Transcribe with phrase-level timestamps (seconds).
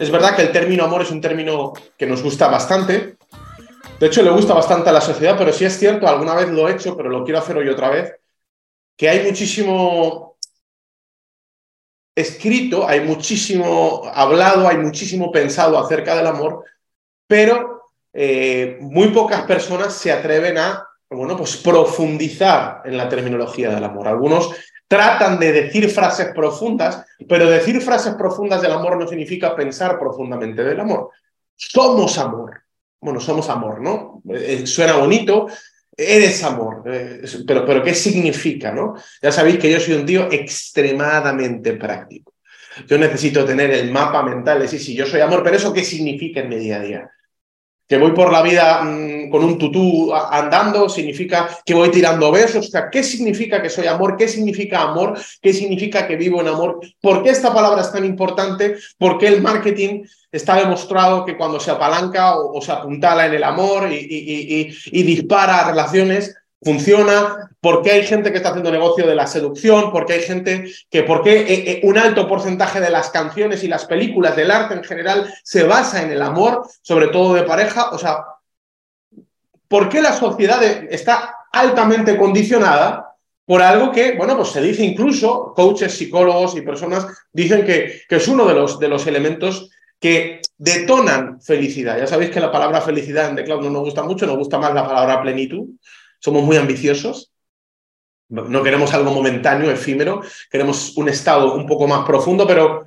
[0.00, 3.16] es verdad que el término amor es un término que nos gusta bastante.
[3.98, 6.66] De hecho, le gusta bastante a la sociedad, pero sí es cierto, alguna vez lo
[6.66, 8.14] he hecho, pero lo quiero hacer hoy otra vez,
[8.96, 10.38] que hay muchísimo
[12.14, 16.64] escrito, hay muchísimo hablado, hay muchísimo pensado acerca del amor,
[17.26, 23.84] pero eh, muy pocas personas se atreven a bueno, pues profundizar en la terminología del
[23.84, 24.06] amor.
[24.06, 24.54] Algunos
[24.90, 30.64] tratan de decir frases profundas, pero decir frases profundas del amor no significa pensar profundamente
[30.64, 31.10] del amor.
[31.54, 32.62] Somos amor.
[33.00, 34.20] Bueno, somos amor, ¿no?
[34.34, 35.46] Eh, suena bonito,
[35.96, 38.96] eres amor, eh, pero, pero ¿qué significa, no?
[39.22, 42.34] Ya sabéis que yo soy un tío extremadamente práctico.
[42.88, 46.40] Yo necesito tener el mapa mental de sí, yo soy amor, pero ¿eso qué significa
[46.40, 47.10] en mi día a día?
[47.90, 52.68] Que voy por la vida mm, con un tutú andando, significa que voy tirando besos.
[52.68, 54.16] O sea, ¿qué significa que soy amor?
[54.16, 55.18] ¿Qué significa amor?
[55.42, 56.78] ¿Qué significa que vivo en amor?
[57.00, 58.76] ¿Por qué esta palabra es tan importante?
[58.96, 63.42] ¿Por qué el marketing está demostrado que cuando se apalanca o, se apuntala en el
[63.42, 69.14] amor y, y dispara relaciones, funciona, por qué hay gente que está haciendo negocio de
[69.14, 72.90] la seducción, por qué hay gente que, por qué eh, eh, un alto porcentaje de
[72.90, 77.08] las canciones y las películas del arte en general se basa en el amor, sobre
[77.08, 78.24] todo de pareja, o sea,
[79.68, 85.52] ¿por qué la sociedad está altamente condicionada por algo que, bueno, pues se dice incluso,
[85.56, 90.40] coaches, psicólogos y personas dicen que, que es uno de los, de los elementos que
[90.56, 91.98] detonan felicidad.
[91.98, 94.58] Ya sabéis que la palabra felicidad en The Cloud no nos gusta mucho, nos gusta
[94.58, 95.66] más la palabra plenitud
[96.20, 97.32] somos muy ambiciosos,
[98.30, 102.86] no queremos algo momentáneo, efímero, queremos un estado un poco más profundo, pero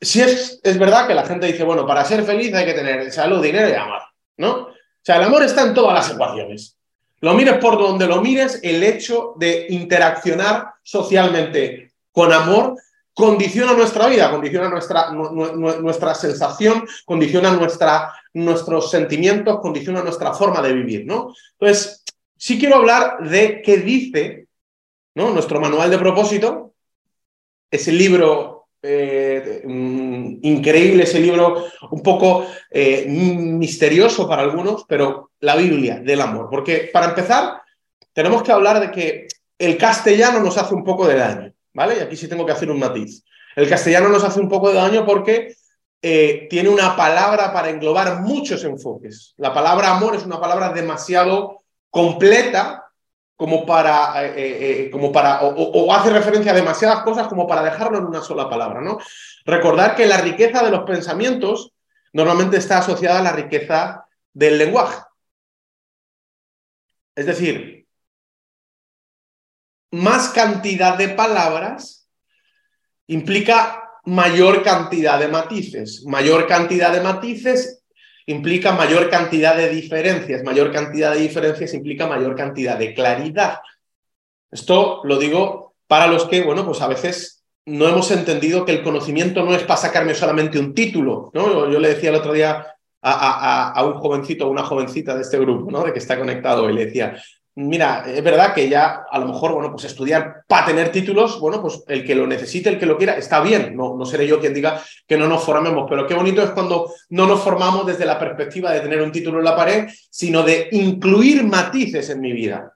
[0.00, 3.10] sí es, es verdad que la gente dice, bueno, para ser feliz hay que tener
[3.10, 4.02] salud, dinero y amor,
[4.36, 4.52] ¿no?
[4.52, 6.76] O sea, el amor está en todas las ecuaciones.
[7.20, 12.76] Lo mires por donde lo mires, el hecho de interaccionar socialmente con amor
[13.14, 20.72] condiciona nuestra vida, condiciona nuestra, nuestra sensación, condiciona nuestra, nuestros sentimientos, condiciona nuestra forma de
[20.72, 21.34] vivir, ¿no?
[21.58, 22.01] Entonces,
[22.42, 24.48] sí quiero hablar de qué dice
[25.14, 25.30] ¿no?
[25.30, 26.74] nuestro manual de propósito,
[27.70, 36.00] ese libro eh, increíble, ese libro un poco eh, misterioso para algunos, pero la Biblia
[36.00, 36.48] del amor.
[36.50, 37.62] Porque para empezar,
[38.12, 41.98] tenemos que hablar de que el castellano nos hace un poco de daño, ¿vale?
[41.98, 43.24] Y aquí sí tengo que hacer un matiz.
[43.54, 45.54] El castellano nos hace un poco de daño porque
[46.02, 49.32] eh, tiene una palabra para englobar muchos enfoques.
[49.36, 51.61] La palabra amor es una palabra demasiado
[51.92, 52.90] completa
[53.36, 57.62] como para, eh, eh, eh, como para o, hace referencia a demasiadas cosas como para
[57.62, 58.98] dejarlo en una sola palabra, ¿no?
[59.44, 61.72] Recordar que la riqueza de los pensamientos
[62.14, 65.02] normalmente está asociada a la riqueza del lenguaje.
[67.14, 67.86] Es decir,
[69.90, 72.08] más cantidad de palabras
[73.08, 76.04] implica mayor cantidad de matices.
[76.06, 77.81] Mayor cantidad de matices
[78.26, 80.42] implica mayor cantidad de diferencias.
[80.42, 83.58] Mayor cantidad de diferencias implica mayor cantidad de claridad.
[84.50, 88.82] Esto lo digo para los que, bueno, pues a veces no hemos entendido que el
[88.82, 91.70] conocimiento no es para sacarme solamente un título, ¿no?
[91.70, 92.66] Yo, le decía el otro día
[93.00, 95.84] a, un jovencito una jovencita de este grupo, ¿no?
[95.84, 97.16] De que está conectado y le decía,
[97.54, 101.60] mira, es verdad que ya a lo mejor, bueno, pues estudiar para tener títulos, bueno,
[101.60, 103.76] pues el que lo necesite, el que lo quiera, está bien.
[103.76, 106.92] No, no seré yo quien diga que no nos formemos, pero qué bonito es cuando
[107.10, 110.68] no nos formamos desde la perspectiva de tener un título en la pared, sino de
[110.72, 112.72] incluir matices en mi vida,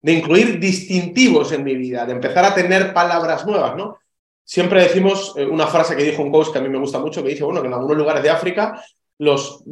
[0.00, 3.98] de incluir distintivos en mi vida, de empezar a tener palabras nuevas, ¿no?
[4.46, 7.22] Siempre decimos eh, una frase que dijo un coach que a mí me gusta mucho,
[7.22, 8.84] que dice, bueno, que en algunos lugares de África
[9.18, 9.62] los,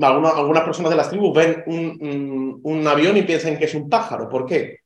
[0.00, 4.28] algunas, personas de las tribus ven un, un, avión y piensan que es un pájaro.
[4.28, 4.78] ¿Por qué?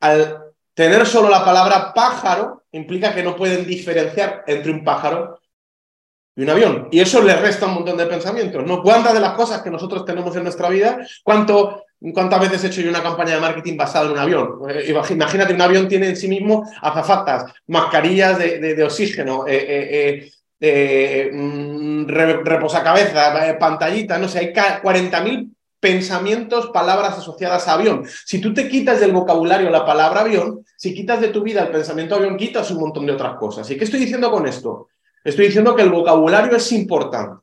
[0.00, 0.42] Al
[0.74, 5.40] tener solo la palabra pájaro implica que no pueden diferenciar entre un pájaro
[6.36, 6.88] y un avión.
[6.90, 8.64] Y eso les resta un montón de pensamientos.
[8.64, 8.82] ¿no?
[8.82, 12.80] ¿Cuántas de las cosas que nosotros tenemos en nuestra vida, cuánto, cuántas veces he hecho
[12.82, 14.58] yo una campaña de marketing basada en un avión?
[14.68, 20.32] Eh, imagínate, un avión tiene en sí mismo azafatas, mascarillas de, de, oxígeno, eh, eh,
[20.60, 28.04] eh, mm, reposacabezas, eh, pantallita, no sé, hay 40.000 pensamientos, palabras asociadas a avión.
[28.24, 31.70] Si tú te quitas del vocabulario la palabra avión, si quitas de tu vida el
[31.70, 33.70] pensamiento avión, quitas un montón de otras cosas.
[33.70, 34.88] ¿Y qué estoy diciendo con esto?
[35.22, 37.42] Estoy diciendo que el vocabulario es importante.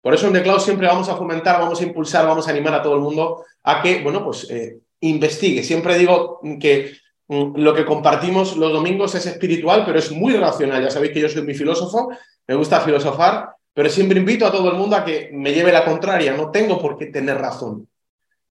[0.00, 2.74] Por eso en The Cloud siempre vamos a fomentar, vamos a impulsar, vamos a animar
[2.74, 5.62] a todo el mundo a que, bueno, pues eh, investigue.
[5.62, 6.92] Siempre digo que
[7.28, 10.82] lo que compartimos los domingos es espiritual, pero es muy racional.
[10.82, 12.10] Ya sabéis que yo soy mi filósofo,
[12.46, 15.84] me gusta filosofar, pero siempre invito a todo el mundo a que me lleve la
[15.84, 16.34] contraria.
[16.34, 17.86] No tengo por qué tener razón.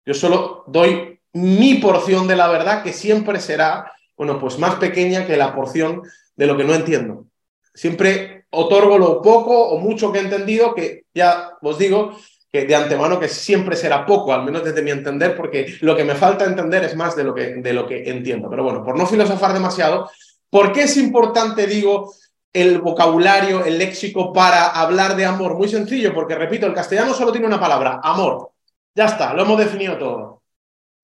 [0.06, 5.26] Yo solo doy mi porción de la verdad, que siempre será, bueno, pues más pequeña
[5.26, 6.04] que la porción
[6.36, 7.26] de lo que no entiendo.
[7.74, 12.16] Siempre otorgo lo poco o mucho que he entendido, que ya os digo
[12.52, 16.04] que de antemano que siempre será poco, al menos desde mi entender, porque lo que
[16.04, 18.50] me falta entender es más de lo que, de lo que entiendo.
[18.50, 20.10] Pero bueno, por no filosofar demasiado,
[20.50, 22.14] ¿por qué es importante, digo,
[22.54, 25.56] el vocabulario, el léxico para hablar de amor?
[25.56, 28.52] Muy sencillo, porque repito, el castellano solo tiene una palabra, amor.
[28.96, 30.44] Ya está, lo hemos definido todo.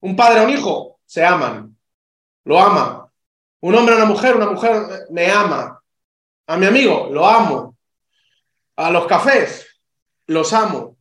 [0.01, 1.77] Un padre o un hijo se aman,
[2.45, 3.09] lo ama.
[3.61, 5.81] Un hombre o una mujer, una mujer me ama.
[6.47, 7.77] A mi amigo, lo amo.
[8.75, 9.67] A los cafés,
[10.27, 10.92] los amo.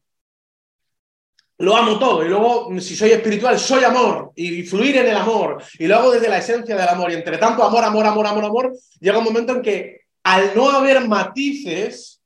[1.62, 2.24] Lo amo todo.
[2.24, 4.32] Y luego, si soy espiritual, soy amor.
[4.34, 5.62] Y fluir en el amor.
[5.78, 7.12] Y lo hago desde la esencia del amor.
[7.12, 10.68] Y entre tanto, amor, amor, amor, amor, amor, llega un momento en que al no
[10.68, 12.20] haber matices,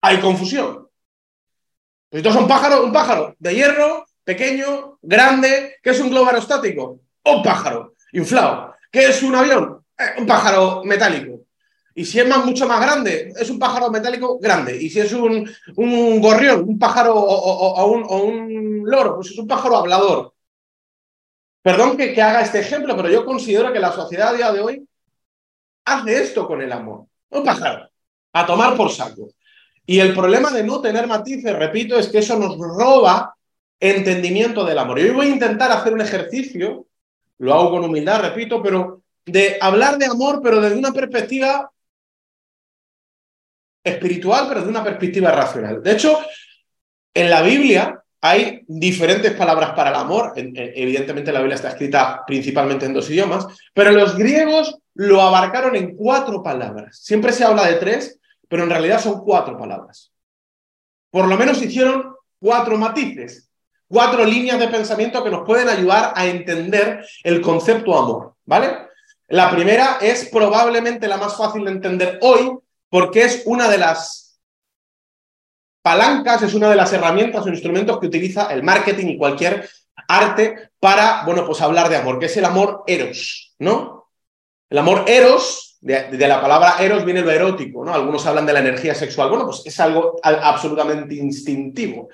[0.00, 0.86] hay confusión.
[2.10, 5.78] Pues son pájaros, un pájaro de hierro, pequeño, grande.
[5.82, 7.00] ¿Qué es un globo aerostático?
[7.24, 8.72] Un pájaro inflado.
[8.88, 9.84] ¿Qué es un avión?
[9.98, 11.31] Eh, un pájaro metálico.
[11.94, 14.76] Y si es más, mucho más grande, es un pájaro metálico grande.
[14.80, 19.46] Y si es un, un gorrión, un pájaro o, un, un, loro, pues es un
[19.46, 20.34] pájaro hablador.
[21.60, 24.60] Perdón que, que, haga este ejemplo, pero yo considero que la sociedad a día de
[24.60, 24.88] hoy
[25.84, 27.06] hace esto con el amor.
[27.30, 27.88] Un pájaro,
[28.32, 29.28] a tomar por saco.
[29.84, 33.34] Y el problema de no tener matices, repito, es que eso nos roba
[33.78, 34.98] entendimiento del amor.
[34.98, 36.86] Y hoy voy a intentar hacer un ejercicio,
[37.38, 41.70] lo hago con humildad, repito, pero de hablar de amor, pero desde una perspectiva
[43.82, 45.82] espiritual, pero desde una perspectiva racional.
[45.82, 46.18] De hecho,
[47.14, 50.32] en la Biblia hay diferentes palabras para el amor.
[50.36, 55.96] Evidentemente la Biblia está escrita principalmente en dos idiomas, pero los griegos lo abarcaron en
[55.96, 56.98] cuatro palabras.
[56.98, 60.12] Siempre se habla de tres, pero en realidad son cuatro palabras.
[61.10, 63.50] Por lo menos hicieron cuatro matices,
[63.88, 68.88] cuatro líneas de pensamiento que nos pueden ayudar a entender el concepto amor, ¿vale?
[69.28, 72.58] La primera es probablemente la más fácil de entender hoy,
[72.92, 74.38] porque es una de las
[75.80, 79.66] palancas, es una de las herramientas o instrumentos que utiliza el marketing y cualquier
[80.08, 84.10] arte para, bueno, pues hablar de amor, que es el amor eros, ¿no?
[84.68, 87.94] El amor eros, de, la palabra eros viene lo erótico, ¿no?
[87.94, 89.30] Algunos hablan de la energía sexual.
[89.30, 92.02] Bueno, pues es algo absolutamente instintivo.
[92.02, 92.10] O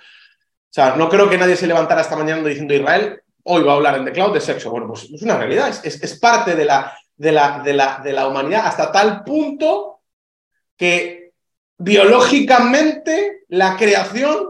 [0.70, 3.96] sea, no creo que nadie se levantara esta mañana diciendo Israel, hoy va a hablar
[3.96, 4.70] en The Cloud de sexo.
[4.70, 8.12] Bueno, pues es una realidad, es, es parte de la, de, la, de, la, de
[8.12, 9.97] la humanidad hasta tal punto
[10.78, 11.32] que
[11.76, 14.46] biológicamente la creación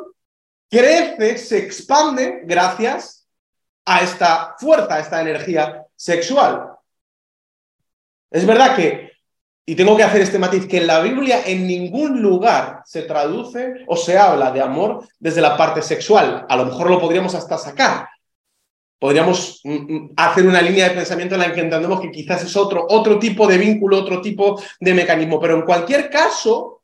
[0.71, 3.27] crece, se expande gracias
[3.85, 6.69] a esta fuerza, a esta energía sexual.
[8.31, 9.13] Es verdad que,
[9.65, 13.85] y tengo que hacer este matiz, que en la Biblia en ningún lugar se traduce
[13.87, 16.45] o se habla de amor desde la parte sexual.
[16.49, 18.09] A lo mejor lo podríamos hasta sacar,
[18.99, 22.57] podríamos mm, mm, hacer una línea de pensamiento en la que entendemos que quizás es
[22.57, 25.41] otro, otro tipo de vínculo, otro tipo de mecanismo.
[25.41, 26.83] Pero en cualquier caso,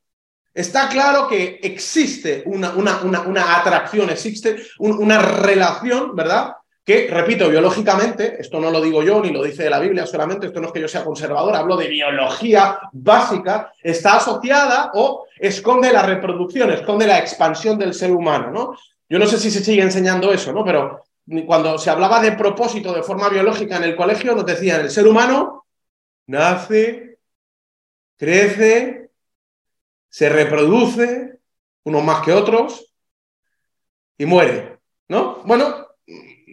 [0.52, 6.54] está claro que existe una, una, una, atracción, existe una relación, ¿verdad?
[6.84, 10.60] Que, repito, biológicamente, esto no lo digo yo ni lo dice la Biblia solamente, esto
[10.60, 16.02] no es que yo sea conservador, hablo de biología básica, está asociada o esconde la
[16.02, 18.76] reproducción, esconde la expansión del ser humano, ¿no?
[19.08, 20.62] Yo no sé si se sigue enseñando eso, ¿no?
[20.62, 21.04] Pero
[21.46, 25.06] cuando se hablaba de propósito de forma biológica en el colegio, nos decían, el ser
[25.06, 25.66] humano
[26.26, 27.18] nace,
[28.16, 29.10] crece,
[30.08, 31.38] se reproduce,
[31.84, 32.94] unos más que otros,
[34.16, 35.42] y muere, ¿no?
[35.44, 35.86] Bueno,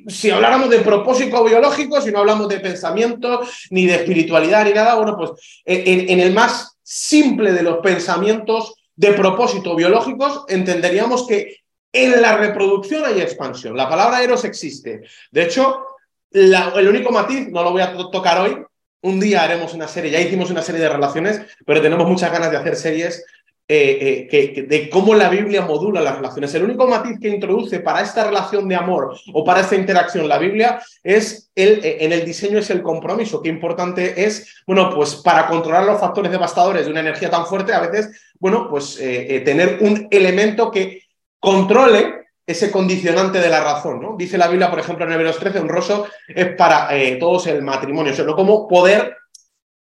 [0.07, 4.96] si habláramos de propósito biológico, si no hablamos de pensamiento, ni de espiritualidad, ni nada,
[4.96, 5.31] bueno, pues
[5.65, 11.61] en, en el más simple de los pensamientos de propósito biológicos, entenderíamos que
[11.93, 13.75] en la reproducción hay expansión.
[13.75, 15.01] La palabra eros existe.
[15.31, 15.86] De hecho,
[16.31, 18.57] el único matiz, no lo voy a tocar hoy,
[19.01, 22.51] un día haremos una serie, ya hicimos una serie de relaciones, pero tenemos muchas ganas
[22.51, 23.25] de hacer series
[23.74, 26.53] eh, eh, de cómo la Biblia modula las relaciones.
[26.53, 30.38] El único matiz que introduce para esta relación de amor o para esta interacción la
[30.38, 33.41] Biblia es el, eh, en el diseño es el compromiso.
[33.41, 37.74] Qué importante es, bueno, pues para controlar los factores devastadores de una energía tan fuerte,
[37.74, 41.00] a veces, bueno, pues tener un elemento que
[41.41, 44.01] controle ese condicionante de la razón.
[44.01, 44.15] ¿no?
[44.17, 48.13] Dice la Biblia, por ejemplo, en Hebreos 13, honroso es para eh, todos el matrimonio,
[48.13, 49.17] sino como poder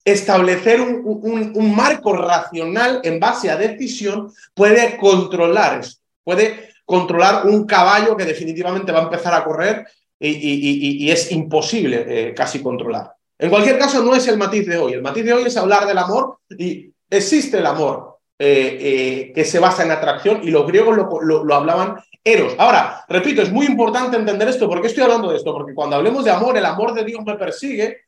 [0.04, 8.16] establecer un, marco racional en base a decisión puede controlar esto, puede controlar un caballo
[8.16, 9.84] que definitivamente va a empezar a correr
[10.18, 13.12] y, es imposible eh, casi controlar.
[13.38, 14.92] En cualquier caso, no es el matiz de hoy.
[14.94, 19.44] El matiz de hoy es hablar del amor y existe el amor, eh, eh, que
[19.44, 22.54] se basa en atracción y los griegos lo, hablaban eros.
[22.58, 24.68] Ahora, repito, es muy importante entender esto.
[24.68, 25.52] ¿Por qué estoy hablando de esto?
[25.54, 27.98] Porque cuando hablemos de amor, el amor de Dios me persigue.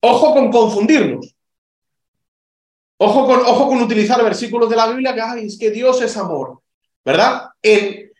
[0.00, 1.34] Ojo con confundirnos.
[2.98, 6.16] Ojo con, ojo con utilizar versículos de la Biblia que, ay, es que Dios es
[6.16, 6.60] amor,
[7.04, 7.48] ¿verdad?
[7.60, 8.12] En,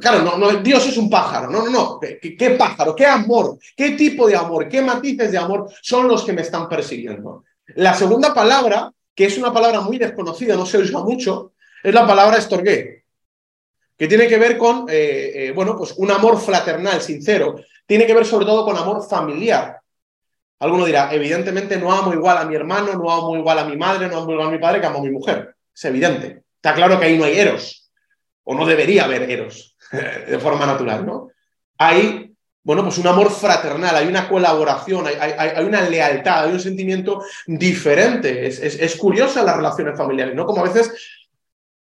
[0.00, 2.00] claro, no, no, Dios es un pájaro, no, no, no.
[2.00, 2.94] ¿Qué, ¿Qué, pájaro?
[2.94, 3.58] ¿Qué amor?
[3.76, 4.68] ¿Qué tipo de amor?
[4.68, 7.44] ¿Qué matices de amor son los que me están persiguiendo?
[7.74, 12.06] La segunda palabra, que es una palabra muy desconocida, no se usa mucho, es la
[12.06, 13.02] palabra estorgué,
[13.96, 17.56] que tiene que ver con, eh, eh, bueno, pues un amor fraternal, sincero.
[17.84, 19.80] Tiene que ver sobre todo con amor familiar.
[20.60, 24.06] Alguno dirá, evidentemente no amo igual a mi hermano, no amo igual a mi madre,
[24.06, 25.52] no amo igual a mi padre que amo a mi mujer.
[25.74, 26.44] Es evidente.
[26.54, 27.90] Está claro que ahí no hay eros,
[28.44, 31.32] o no debería haber eros de forma natural, ¿no?
[31.76, 32.27] Hay,
[32.68, 38.46] bueno, pues un amor fraternal, hay una colaboración, hay, una lealtad, hay un sentimiento diferente.
[38.46, 40.44] Es, es, es curiosa las relaciones familiares, ¿no?
[40.44, 40.92] Como a veces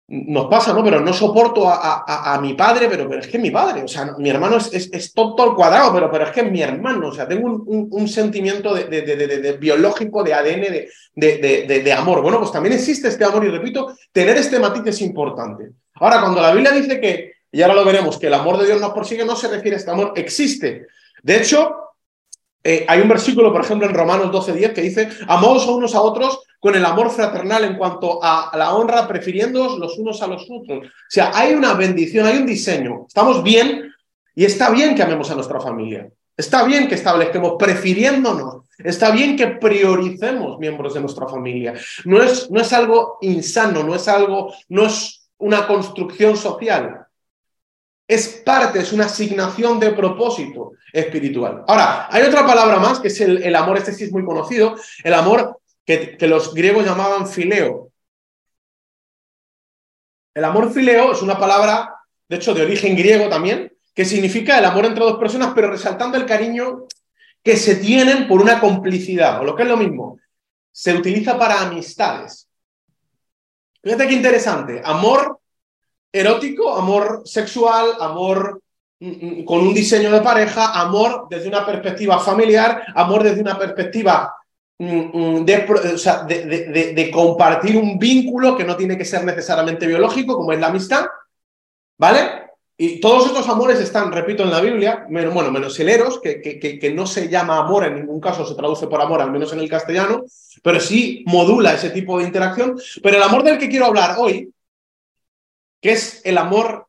[0.07, 0.85] nos pasa, ¿no?
[0.85, 4.15] Pero no soporto a, mi padre, pero, pero, es que es mi padre, o sea,
[4.17, 7.13] mi hermano es, es, todo, al cuadrado, pero, pero es que es mi hermano, o
[7.13, 12.23] sea, tengo un, sentimiento de, de, biológico, de ADN, de, amor.
[12.23, 15.71] Bueno, pues también existe este amor y repito, tener este matiz es importante.
[15.95, 18.81] Ahora, cuando la Biblia dice que, y ahora lo veremos, que el amor de Dios
[18.81, 20.87] nos persigue, no se refiere a este amor, existe.
[21.23, 21.87] De hecho,
[22.63, 26.01] eh, hay un versículo, por ejemplo, en Romanos 12.10 que dice, amaos a unos a
[26.01, 30.49] otros con el amor fraternal en cuanto a la honra, prefiriéndoos los unos a los
[30.51, 30.87] otros.
[30.87, 33.05] O sea, hay una bendición, hay un diseño.
[33.07, 33.93] Estamos bien
[34.35, 36.11] y está bien que amemos a nuestra familia.
[36.37, 38.65] Está bien que establezcamos prefiriéndonos.
[38.79, 41.75] Está bien que prioricemos miembros de nuestra familia.
[42.05, 47.06] No es, no es algo insano, no es algo, no es una construcción social
[48.09, 51.65] es parte, es una asignación de propósito espiritual.
[51.67, 55.15] Ahora, hay otra palabra más, que es el, amor, este sí es muy conocido, el
[55.15, 57.91] amor que, que, los griegos llamaban fileo.
[60.35, 61.95] El amor fileo es una palabra,
[62.29, 66.17] de hecho, de origen griego también, que significa el amor entre dos personas, pero resaltando
[66.17, 66.87] el cariño
[67.43, 70.19] que se tienen por una complicidad, o lo que es lo mismo,
[70.71, 72.49] se utiliza para amistades.
[73.83, 75.41] Fíjate qué interesante, amor
[76.17, 78.63] erótico, amor sexual, amor
[79.01, 83.59] mm, mm, con un diseño de pareja, amor desde una perspectiva familiar, amor desde una
[83.59, 84.35] perspectiva
[84.79, 90.69] mm, de, compartir un vínculo que no tiene que ser necesariamente biológico, como es la
[90.69, 91.07] amistad,
[91.99, 92.47] ¿vale?
[92.79, 96.43] Y todos estos amores están, repito, en la Biblia, menos, bueno, menos el eros, que,
[96.43, 99.51] que, que, no se llama amor en ningún caso, se traduce por amor, al menos
[99.55, 100.25] en el castellano,
[100.63, 102.79] pero sí modula ese tipo de interacción.
[103.03, 104.53] Pero el amor del que quiero hablar hoy
[105.87, 106.89] que es el amor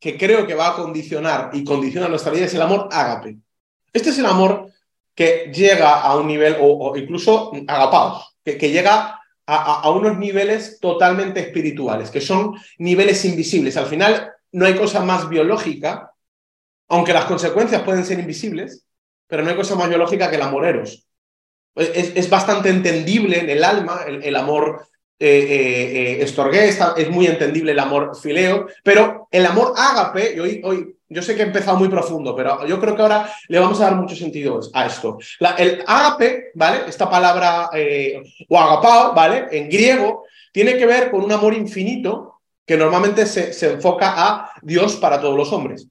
[0.00, 3.38] que creo que va a condicionar y condiciona nuestra vida, es el amor ágape.
[3.92, 4.72] Este es el amor
[5.14, 11.38] que llega a un nivel, o, incluso agapados, que, que llega a, unos niveles totalmente
[11.38, 13.76] espirituales, que son niveles invisibles.
[13.76, 16.12] Al final no hay cosa más biológica,
[16.88, 18.84] aunque las consecuencias pueden ser invisibles,
[19.28, 21.06] pero no hay cosa más biológica que el amor eros.
[21.76, 24.88] Es, es bastante entendible en el alma el, el amor
[25.24, 30.40] eh, eh, eh, estorgué, es muy entendible el amor fileo, pero el amor ágape, y
[30.40, 33.60] hoy, hoy yo sé que he empezado muy profundo, pero yo creo que ahora le
[33.60, 35.18] vamos a dar mucho sentido a esto.
[35.58, 36.80] el ágape, ¿vale?
[36.88, 37.70] Esta palabra,
[38.48, 39.46] o agapao, ¿vale?
[39.52, 44.50] En griego, tiene que ver con un amor infinito que normalmente se, se enfoca a
[44.60, 45.86] Dios para todos los hombres.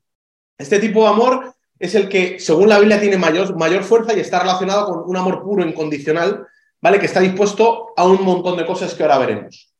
[0.57, 4.19] Este tipo de amor es el que, según la Biblia, tiene mayor, mayor fuerza y
[4.19, 6.47] está relacionado con un amor puro, incondicional,
[6.81, 7.00] ¿vale?
[7.00, 9.71] Que está dispuesto a un montón de cosas que ahora veremos.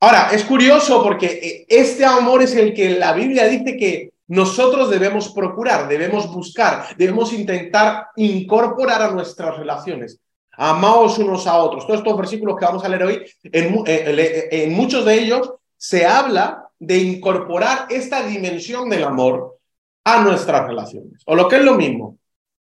[0.00, 4.90] Ahora, es curioso porque eh, este amor es el que la Biblia dice que nosotros
[4.90, 10.20] debemos procurar, debemos buscar, debemos intentar incorporar a nuestras relaciones.
[10.52, 11.86] Amaos unos a otros.
[11.86, 16.04] Todos estos versículos que vamos a leer hoy, en, eh, en muchos de ellos se
[16.04, 19.58] habla de incorporar esta dimensión del amor
[20.04, 21.22] a nuestras relaciones.
[21.26, 22.18] O lo que es lo mismo,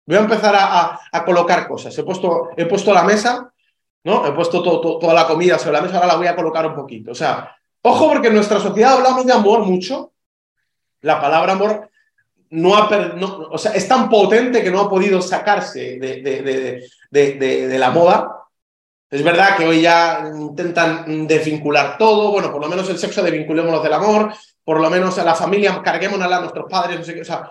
[0.08, 1.96] Voy a empezar a, colocar cosas.
[1.98, 3.52] He puesto, he puesto la mesa,
[4.04, 4.26] ¿no?
[4.26, 7.10] He puesto toda la comida sobre la mesa, ahora la voy a colocar un poquito.
[7.10, 10.14] O sea, ojo porque en nuestra sociedad hablamos de amor mucho.
[11.02, 11.90] La palabra amor
[12.48, 12.88] no ha,
[13.50, 18.46] o sea, es tan potente que no ha podido sacarse de, de, la moda.
[19.10, 23.82] Es verdad que hoy ya intentan desvincular todo, bueno, por lo menos el sexo desvinculémonos
[23.82, 24.32] del amor,
[24.64, 27.50] por lo menos a la familia carguémonos a nuestros padres, no sé qué, o sea,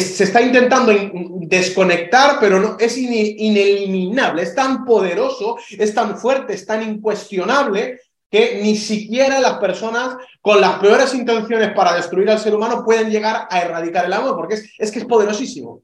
[0.00, 0.92] se está intentando
[1.40, 8.60] desconectar, pero no, es ineliminable, es tan poderoso, es tan fuerte, es tan incuestionable que
[8.62, 13.46] ni siquiera las personas con las peores intenciones para destruir al ser humano pueden llegar
[13.48, 15.70] a erradicar el amor, porque es, que es poderosísimo.
[15.70, 15.82] O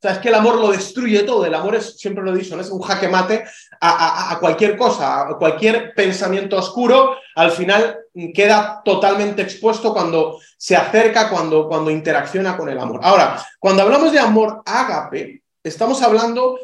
[0.00, 1.44] sea, es que el amor lo destruye todo.
[1.44, 3.44] El amor es, siempre lo he dicho, es un jaque mate
[3.80, 7.16] a, cualquier cosa, a cualquier pensamiento oscuro.
[7.36, 7.98] Al final
[8.34, 13.00] queda totalmente expuesto cuando se acerca, cuando, cuando interacciona con el amor.
[13.02, 16.58] Ahora, cuando hablamos de amor ágape, estamos hablando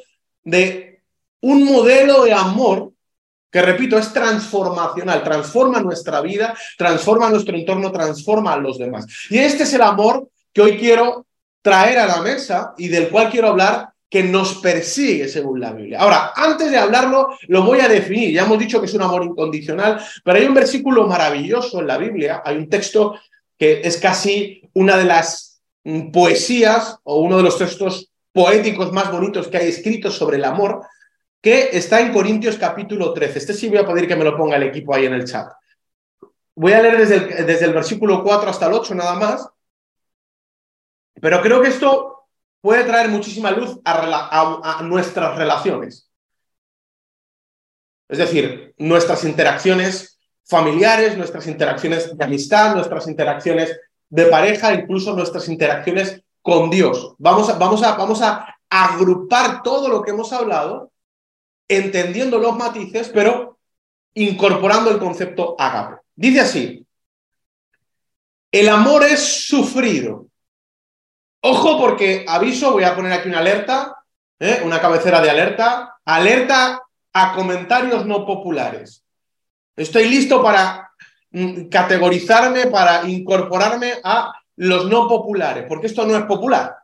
[0.45, 1.03] de
[1.41, 2.93] un modelo de amor
[3.51, 9.07] que repito, es transformacional, transforma nuestra vida, transforma nuestro entorno, transforma a los demás.
[9.31, 11.27] Y este es el amor que hoy quiero
[11.63, 16.01] traer a la mesa y del cual quiero hablar que nos persigue según la Biblia.
[16.01, 18.33] Ahora, antes de hablarlo, lo voy a definir.
[18.33, 21.99] Ya hemos dicho que es un amor incondicional, pero hay un versículo maravilloso en la
[21.99, 23.19] Biblia, hay un texto
[23.59, 29.11] que es casi una de las mm, poesías o uno de los textos poéticos más
[29.11, 30.81] bonitos que hay escritos sobre el amor,
[31.41, 33.39] que está en Corintios capítulo 13.
[33.39, 35.51] Este sí voy a pedir que me lo ponga el equipo ahí en el chat.
[36.55, 39.49] Voy a leer desde el, desde el versículo 4 hasta el 8 nada más,
[41.21, 42.18] pero creo que esto
[42.61, 46.11] puede traer muchísima luz a, nuestras relaciones.
[48.09, 55.49] Es decir, nuestras interacciones familiares, nuestras interacciones de amistad, nuestras interacciones de pareja, incluso nuestras
[55.49, 57.15] interacciones con Dios.
[57.19, 60.91] Vamos a, vamos a, vamos a agrupar todo lo que hemos hablado,
[61.69, 63.59] entendiendo los matices, pero
[64.15, 66.01] incorporando el concepto agape.
[66.17, 66.87] Dice así,
[68.51, 70.28] el amor es sufrido,
[71.41, 73.97] Ojo porque aviso, voy a poner aquí una alerta,
[74.41, 74.61] ¿eh?
[74.65, 79.05] una cabecera de alerta, alerta a comentarios no populares.
[79.77, 80.91] Estoy listo para
[81.31, 86.77] mm, categorizarme, para incorporarme a los no populares, porque esto no es popular.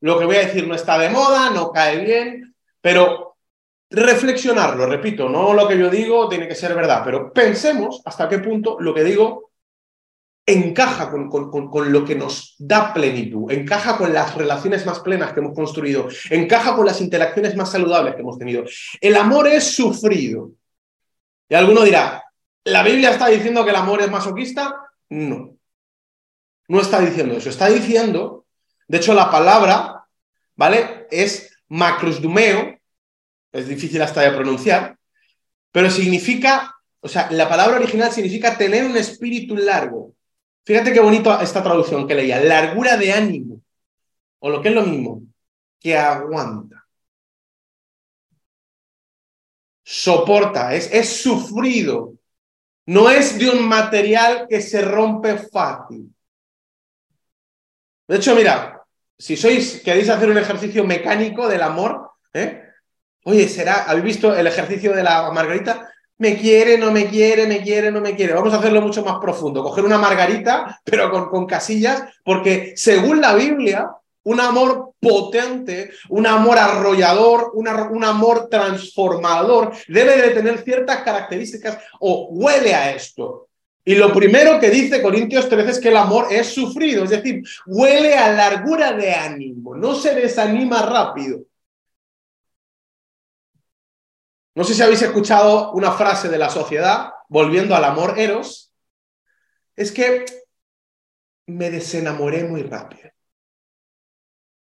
[0.00, 3.36] Lo que voy a decir no está de moda, no cae bien, pero
[3.88, 8.38] reflexionarlo, repito, no lo que yo digo tiene que ser verdad, pero pensemos hasta qué
[8.38, 9.51] punto lo que digo
[10.44, 15.40] encaja con, con, lo que nos da plenitud, encaja con las relaciones más plenas que
[15.40, 18.64] hemos construido, encaja con las interacciones más saludables que hemos tenido.
[19.00, 20.50] El amor es sufrido.
[21.48, 22.24] Y alguno dirá,
[22.64, 24.74] ¿la Biblia está diciendo que el amor es masoquista?
[25.10, 25.56] No.
[26.68, 27.50] No está diciendo eso.
[27.50, 28.46] Está diciendo,
[28.88, 30.04] de hecho la palabra,
[30.56, 31.06] ¿vale?
[31.10, 32.78] Es macrosdumeo,
[33.52, 34.96] es difícil hasta de pronunciar,
[35.70, 40.14] pero significa, o sea, la palabra original significa tener un espíritu largo,
[40.64, 43.60] Fíjate qué bonito esta traducción que leía, largura de ánimo,
[44.38, 45.22] o lo que es lo mismo,
[45.80, 46.86] que aguanta.
[49.84, 52.14] Soporta, es, es sufrido,
[52.86, 56.14] no es de un material que se rompe fácil.
[58.06, 58.82] De hecho, mira,
[59.18, 62.62] si sois, queréis hacer un ejercicio mecánico del amor, ¿eh?
[63.24, 65.92] Oye, será, ¿habéis visto el ejercicio de la margarita?
[66.22, 68.32] Me quiere, no me quiere, me quiere, no me quiere.
[68.32, 73.34] Vamos a hacerlo mucho más profundo, coger una margarita, pero con, casillas, porque según la
[73.34, 73.90] Biblia,
[74.22, 82.28] un amor potente, un amor arrollador, un amor transformador, debe de tener ciertas características o
[82.30, 83.48] huele a esto.
[83.84, 87.42] Y lo primero que dice Corintios 13 es que el amor es sufrido, es decir,
[87.66, 91.40] huele a largura de ánimo, no se desanima rápido.
[94.54, 98.72] No sé si habéis escuchado una frase de la sociedad, volviendo al amor eros,
[99.74, 100.26] es que
[101.46, 103.10] me desenamoré muy rápido.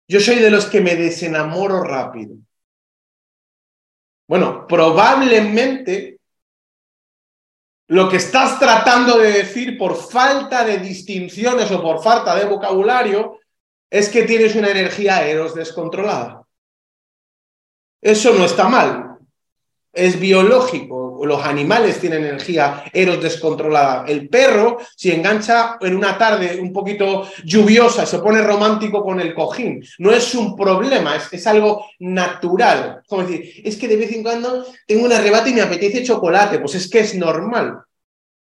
[0.06, 2.36] Yo soy de los que me desenamoro rápido.
[4.28, 6.18] Bueno, probablemente
[7.88, 13.38] lo que estás tratando de decir por falta de distinciones o por falta de vocabulario
[13.90, 16.42] es que tienes una energía eros descontrolada.
[18.00, 19.11] Eso no está mal,
[19.92, 21.20] es biológico.
[21.24, 24.04] Los animales tienen energía eros descontrolada.
[24.08, 29.34] El perro, si engancha en una tarde un poquito lluviosa, se pone romántico con el
[29.34, 29.84] cojín.
[29.98, 33.02] No es un problema, es, algo natural.
[33.06, 36.58] Como decir, es que de vez en cuando tengo un arrebato y me apetece chocolate.
[36.58, 37.82] Pues es que es normal.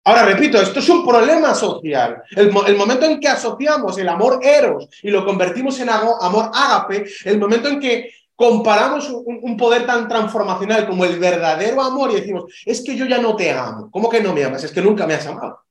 [0.04, 2.22] Ahora repito, esto es un problema social.
[2.30, 7.06] El, el, momento en que asociamos el amor eros y lo convertimos en amor ágape,
[7.24, 12.44] el momento en que comparamos un, poder tan transformacional como el verdadero amor y decimos,
[12.64, 13.90] es que yo ya no te amo.
[13.90, 14.62] ¿Cómo que no me amas?
[14.62, 15.64] Es que nunca me has amado.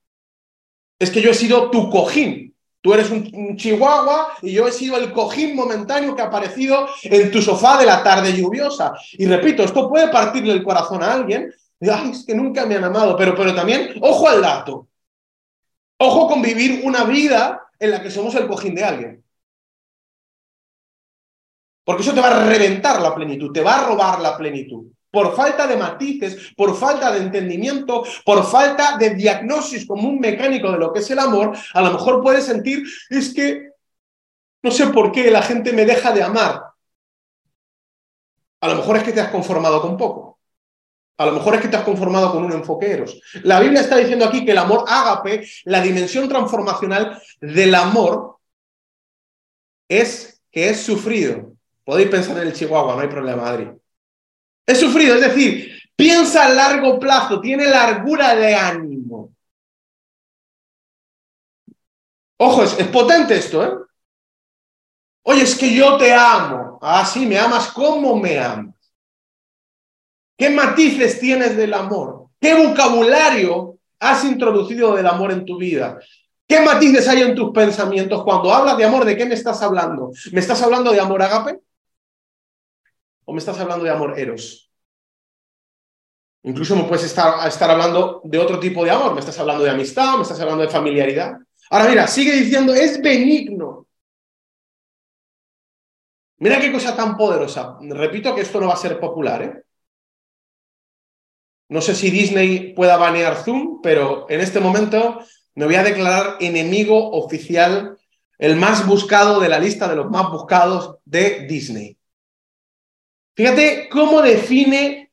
[0.97, 2.55] Es que yo he sido tu cojín.
[2.81, 7.31] Tú eres un, chihuahua y yo he sido el cojín momentáneo que ha aparecido en
[7.31, 8.93] tu sofá de la tarde lluviosa.
[9.13, 11.53] Y repito, esto puede partirle el corazón a alguien.
[11.81, 13.15] Ay, es que nunca me han amado.
[13.15, 14.87] Pero, pero también, ojo al dato.
[15.97, 19.24] Ojo con vivir una vida en la que somos el cojín de alguien.
[21.85, 24.87] Porque eso te va a reventar la plenitud, te va a robar la plenitud.
[25.11, 30.71] Por falta de matices, por falta de entendimiento, por falta de diagnosis como un mecánico
[30.71, 33.69] de lo que es el amor, a lo mejor puedes sentir, es que
[34.63, 36.63] no sé por qué la gente me deja de amar.
[38.61, 40.39] A lo mejor es que te has conformado con poco.
[41.17, 43.21] A lo mejor es que te has conformado con un enfoque eros.
[43.43, 48.37] La Biblia está diciendo aquí que el amor ágape, la dimensión transformacional del amor,
[49.87, 51.54] es que es sufrido.
[51.85, 53.71] Podéis pensar en el Chihuahua, no hay problema, Adri.
[54.65, 59.29] He sufrido, es decir, piensa a largo plazo, tiene largura de ánimo.
[62.37, 63.71] Ojo, es, potente esto, ¿eh?
[65.23, 66.79] Oye, es que yo te amo.
[66.81, 68.75] Ah, sí, me amas como me amas.
[70.37, 72.27] ¿Qué matices tienes del amor?
[72.41, 75.99] ¿Qué vocabulario has introducido del amor en tu vida?
[76.47, 78.23] ¿Qué matices hay en tus pensamientos?
[78.23, 80.11] Cuando hablas de amor, ¿de qué me estás hablando?
[80.31, 81.59] ¿Me estás hablando de amor agape?
[83.25, 84.71] ¿O me estás hablando de amor eros?
[86.43, 89.13] Incluso me puedes estar, estar hablando de otro tipo de amor.
[89.13, 91.37] Me estás hablando de amistad, me estás hablando de familiaridad.
[91.71, 93.87] Ahora mira, sigue diciendo, es benigno.
[96.37, 97.77] Mira qué cosa tan poderosa.
[97.81, 99.63] Repito que esto no va a ser popular, ¿eh?
[101.69, 105.19] No sé si Disney pueda banear Zoom, pero en este momento
[105.55, 107.97] me voy a declarar enemigo oficial,
[108.37, 111.94] el más buscado de la lista de los más buscados de Disney.
[113.35, 115.11] Fíjate cómo define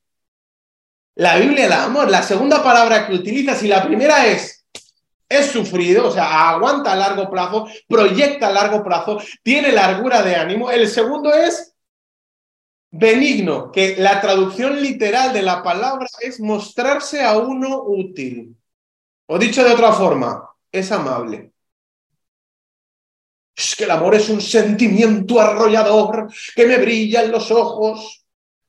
[1.17, 2.11] la Biblia el amor.
[2.11, 4.63] La segunda palabra que utiliza, si la primera es
[5.39, 10.37] es sufrido, o sea, aguanta a largo plazo, proyecta a largo plazo, tiene largura de
[10.37, 10.71] ánimo.
[10.71, 11.75] El segundo es
[12.91, 18.55] benigno, que la traducción literal de la palabra es mostrarse a uno útil.
[19.27, 21.52] O dicho de otra forma, es amable.
[23.55, 28.25] Es que el amor es un sentimiento arrollador que me brilla en los ojos.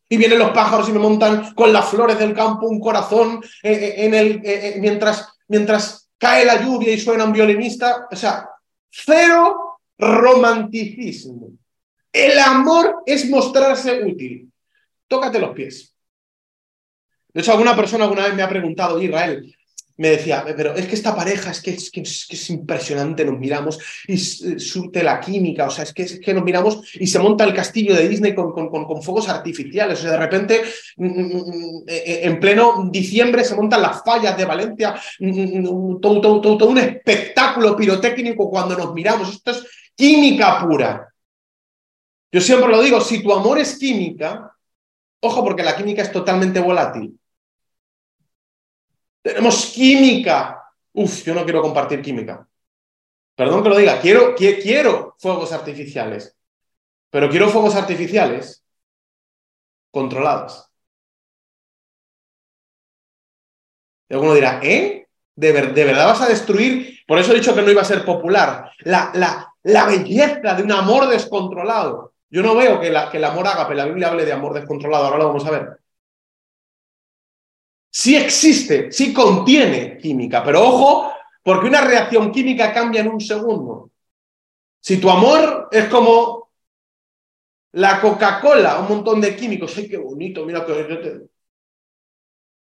[0.10, 3.72] Y vienen los pájaros y me montan con las flores del campo un corazón eh,
[3.72, 8.08] eh, en el, eh, mientras, mientras cae la lluvia y suena un violinista.
[8.12, 8.48] O sea,
[8.92, 11.50] cero romanticismo.
[12.12, 14.52] El amor es mostrarse útil.
[15.08, 15.96] Tócate los pies.
[17.34, 19.56] De hecho, alguna persona alguna vez me ha preguntado, Israel,
[19.98, 23.78] me decía, pero es que esta pareja es que es, que es, impresionante, nos miramos
[24.08, 27.44] y surte la química, o sea, es que, es que nos miramos y se monta
[27.44, 30.62] el castillo de Disney con, con, con, fuegos artificiales, o sea, de repente
[30.98, 34.96] mm, mm, mm, eh, eh, en pleno diciembre se montan las fallas de Valencia,
[36.02, 39.64] todo, todo, todo un espectáculo pirotécnico cuando nos miramos, esto es
[39.96, 41.08] química pura.
[42.32, 44.56] Yo siempre lo digo, si tu amor es química,
[45.20, 47.20] ojo porque la química es totalmente volátil.
[49.24, 50.62] Tenemos química.
[50.92, 52.48] Uf, yo no quiero compartir química.
[53.36, 56.38] Perdón que lo diga, quiero, quiero fuegos artificiales,
[57.10, 58.64] pero quiero fuegos artificiales
[59.90, 60.70] controlados.
[64.08, 65.08] Y alguno dirá, ¿eh?
[65.36, 67.00] ¿De, ¿De, verdad vas a destruir?
[67.08, 68.72] Por eso he dicho que no iba a ser popular.
[68.84, 72.14] La, belleza de un amor descontrolado.
[72.30, 75.06] Yo no veo que, la, que el amor pero la Biblia hable de amor descontrolado,
[75.06, 75.83] ahora lo vamos a ver
[77.94, 83.92] sí existe, sí contiene química, pero ojo, porque una reacción química cambia en un segundo.
[84.80, 86.52] Si tu amor es como
[87.74, 90.44] la Coca-Cola, un montón de químicos, ¡ay, qué bonito!
[90.44, 90.66] Mira.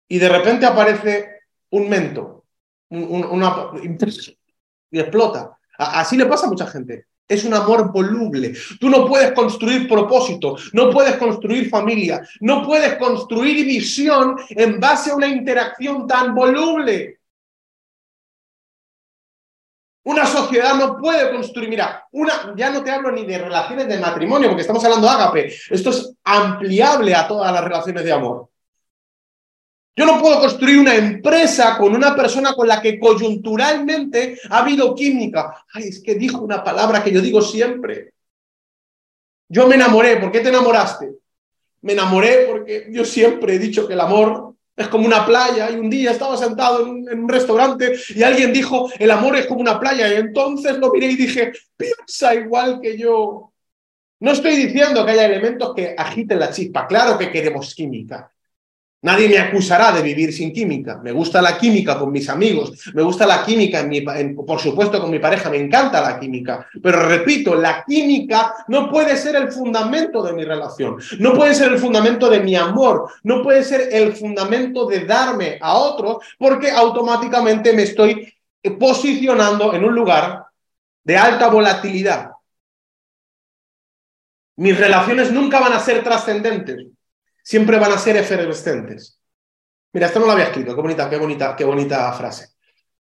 [0.09, 2.47] Y de repente aparece un mento,
[2.89, 3.71] una...
[4.91, 5.57] y explota.
[5.79, 8.53] Así le pasa a mucha gente es un amor voluble.
[8.81, 15.13] Tú no puedes construir propósito, no puedes construir familia, no puedes construir visión en base
[15.13, 17.21] a una interacción tan voluble.
[20.03, 23.99] Una sociedad no puede construir, mira, una, ya no te hablo ni de relaciones de
[23.99, 28.50] matrimonio, porque estamos hablando de ágape, esto es ampliable a todas las relaciones de amor.
[29.97, 34.95] Yo no puedo construir una empresa con una persona con la que coyunturalmente ha habido
[34.95, 35.65] química.
[35.73, 38.13] Ay, es que dijo una palabra que yo digo siempre.
[39.49, 40.17] Yo me enamoré.
[40.17, 41.11] ¿Por qué te enamoraste?
[41.83, 45.75] Me enamoré porque yo siempre he dicho que el amor es como una playa y
[45.75, 49.79] un día estaba sentado en un, restaurante y alguien dijo, el amor es como una
[49.79, 53.53] playa y entonces lo miré y dije, piensa igual que yo.
[54.21, 58.33] No estoy diciendo que haya elementos que agiten la chispa, claro que queremos química,
[59.03, 61.01] Nadie me acusará de vivir sin química.
[61.03, 65.11] Me gusta la química con mis amigos, me gusta la química, en por supuesto, con
[65.11, 66.69] mi pareja, me encanta la química.
[66.83, 71.73] Pero repito, la química no puede ser el fundamento de mi relación, no puede ser
[71.73, 76.71] el fundamento de mi amor, no puede ser el fundamento de darme a otros, porque
[76.71, 78.31] automáticamente me estoy
[78.79, 80.45] posicionando en un lugar
[81.03, 82.33] de alta volatilidad.
[84.57, 86.87] Mis relaciones nunca van a ser trascendentes
[87.43, 89.21] siempre van a ser efervescentes.
[89.93, 92.51] Mira, esto no lo había escrito, qué bonita, qué bonita, qué bonita frase.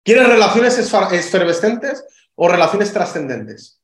[0.02, 3.80] ¿Quieres relaciones efervescentes o relaciones trascendentes?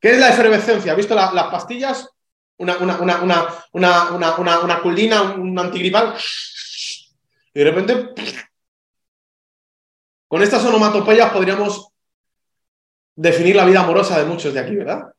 [0.00, 0.92] ¿Qué es la efervescencia?
[0.92, 2.08] ¿Has visto las pastillas?
[2.56, 3.22] Una, una, una,
[3.72, 6.16] una, una, culina, un antigripal.
[7.54, 8.08] Y de repente,
[10.26, 11.88] con estas onomatopeyas podríamos
[13.14, 15.12] definir la vida amorosa de muchos de aquí, ¿verdad?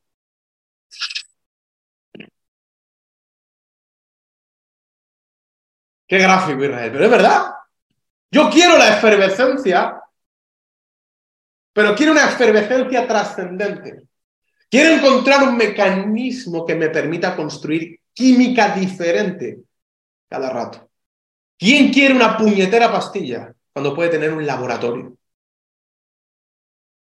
[6.06, 7.54] Qué gráfico, Israel, pero es verdad.
[8.30, 10.00] Yo quiero la efervescencia,
[11.72, 14.02] pero quiero una efervescencia trascendente.
[14.68, 19.60] Quiero encontrar un mecanismo que me permita construir química diferente
[20.28, 20.90] cada rato.
[21.56, 25.16] ¿Quién quiere una puñetera pastilla cuando puede tener un laboratorio?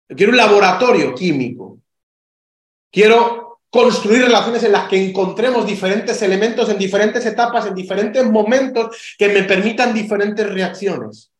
[0.10, 1.80] Yo quiero un laboratorio químico.
[2.92, 3.43] Quiero
[3.74, 9.30] construir relaciones en las que encontremos diferentes elementos en diferentes etapas, en diferentes momentos que
[9.30, 11.32] me permitan diferentes reacciones.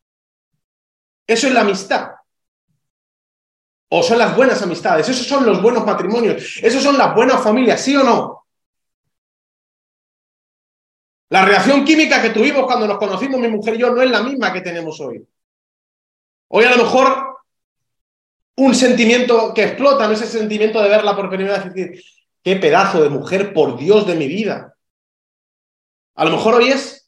[1.24, 2.10] Eso es la amistad.
[3.88, 7.80] O son las buenas amistades, esos son los buenos matrimonios, esos son las buenas familias,
[7.80, 8.44] ¿sí o no?
[11.28, 14.24] La reacción química que tuvimos cuando nos conocimos mi mujer y yo no es la
[14.24, 15.24] misma que tenemos hoy.
[16.48, 17.36] Hoy a lo mejor
[18.56, 22.02] un sentimiento que explota, no es ese sentimiento de verla por primera vez decir,
[22.44, 24.76] qué pedazo de mujer, por Dios de mi vida.
[26.14, 27.04] A lo mejor hoy es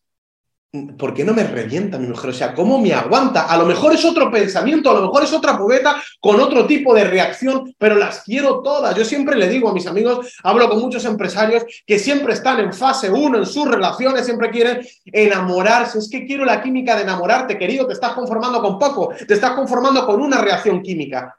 [0.98, 2.30] ¿por qué no me revienta mi mujer?
[2.30, 3.42] O sea, ¿cómo me aguanta?
[3.46, 6.94] A lo mejor es otro pensamiento, a lo mejor es otra poeta con otro tipo
[6.94, 8.94] de reacción, pero las quiero todas.
[8.94, 12.72] Yo siempre le digo a mis amigos, hablo con muchos empresarios que siempre están en
[12.72, 15.98] fase uno en sus relaciones, siempre quieren enamorarse.
[15.98, 19.52] Es que quiero la química de enamorarte, querido, te estás conformando con poco, te estás
[19.52, 21.36] conformando con una reacción química.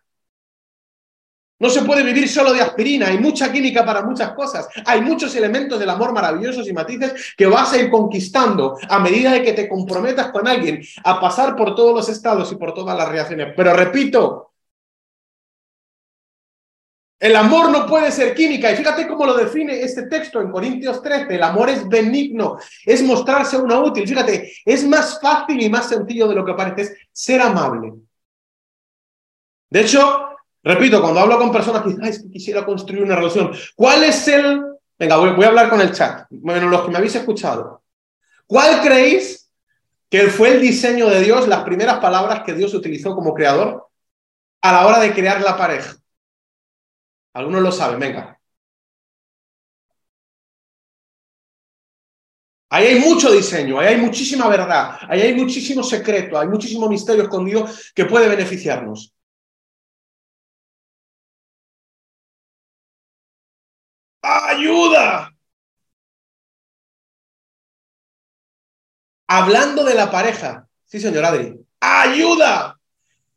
[1.59, 5.35] No se puede vivir solo de aspirina, hay mucha química para muchas cosas, hay muchos
[5.35, 9.53] elementos del amor maravillosos y matices que vas a ir conquistando a medida de que
[9.53, 13.53] te comprometas con alguien a pasar por todos los estados y por todas las reacciones.
[13.57, 14.51] Pero repito,
[17.19, 18.71] el amor no puede ser química.
[18.71, 21.33] Y fíjate cómo lo define este texto en Corintios 13.
[21.33, 24.07] El amor es benigno, es mostrarse uno útil.
[24.07, 27.93] Fíjate, es más fácil y más sencillo de lo que parece, ser amable.
[29.69, 30.26] De hecho,
[30.67, 34.65] Repito, cuando hablo con personas que dicen, quisiera construir una relación, ¿cuál es el...
[34.99, 37.83] Venga, voy, a hablar con el chat, bueno, los que me habéis escuchado.
[38.45, 39.49] ¿Cuál creéis
[40.09, 43.87] que fue el diseño de Dios, las primeras palabras que Dios utilizó como creador
[44.61, 45.95] a la hora de crear la pareja?
[47.33, 48.37] Algunos lo saben, venga.
[52.69, 57.23] Ahí hay mucho diseño, ahí hay muchísima verdad, ahí hay muchísimo secreto, hay muchísimo misterio
[57.23, 59.13] escondido que puede beneficiarnos.
[64.27, 65.33] Ayuda.
[69.27, 72.79] Hablando de la pareja, sí señor Adri, ayuda.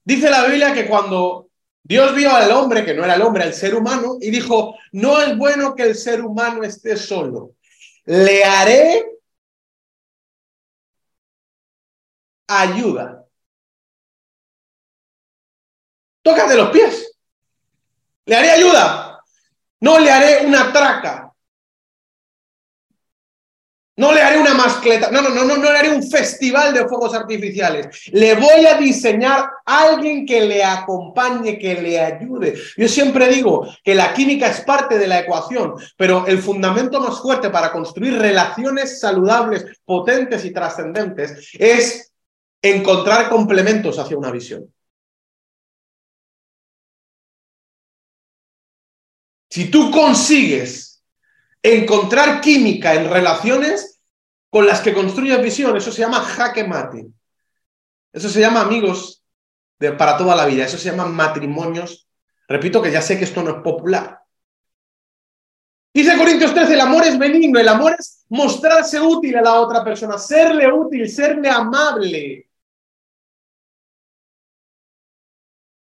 [0.04, 1.48] Dice la Biblia que cuando
[1.82, 5.20] Dios vio al hombre, que no era el hombre, el ser humano, y dijo, no
[5.20, 7.54] es bueno que el ser humano esté solo.
[8.04, 9.04] Le haré
[12.46, 13.24] ayuda.
[16.22, 17.18] Tócate los pies.
[18.26, 19.09] Le haré ayuda.
[19.80, 21.30] No le haré una traca.
[24.00, 25.10] No le haré una mascleta.
[25.10, 28.08] No, no, no, no, no le haré un festival de fuegos artificiales.
[28.12, 32.54] Le voy a diseñar a alguien que le acompañe, que le ayude.
[32.78, 37.20] Yo siempre digo que la química es parte de la ecuación, pero el fundamento más
[37.20, 42.10] fuerte para construir relaciones saludables, potentes y trascendentes es
[42.62, 44.72] encontrar complementos hacia una visión.
[49.50, 51.02] Si tú consigues
[51.62, 54.00] encontrar química en relaciones
[54.48, 57.08] con las que construyes visión, eso se llama jaque mate.
[58.12, 59.24] Eso se llama amigos
[59.98, 60.64] para toda la vida.
[60.64, 62.08] Eso se llama matrimonios.
[62.48, 64.20] Repito que ya sé que esto no es popular.
[65.92, 69.82] Dice Corintios 13, el amor es benigno, el amor es mostrarse útil a la otra
[69.82, 72.48] persona, serle útil, serle amable.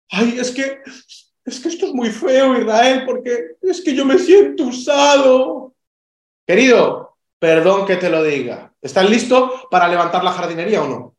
[0.10, 0.82] Ay, es que
[1.50, 5.76] es que esto es muy feo, Israel, porque es que yo me siento usado.
[6.46, 8.74] Querido, perdón que te lo diga.
[8.82, 11.16] ¿Estás listo para levantar la jardinería o no?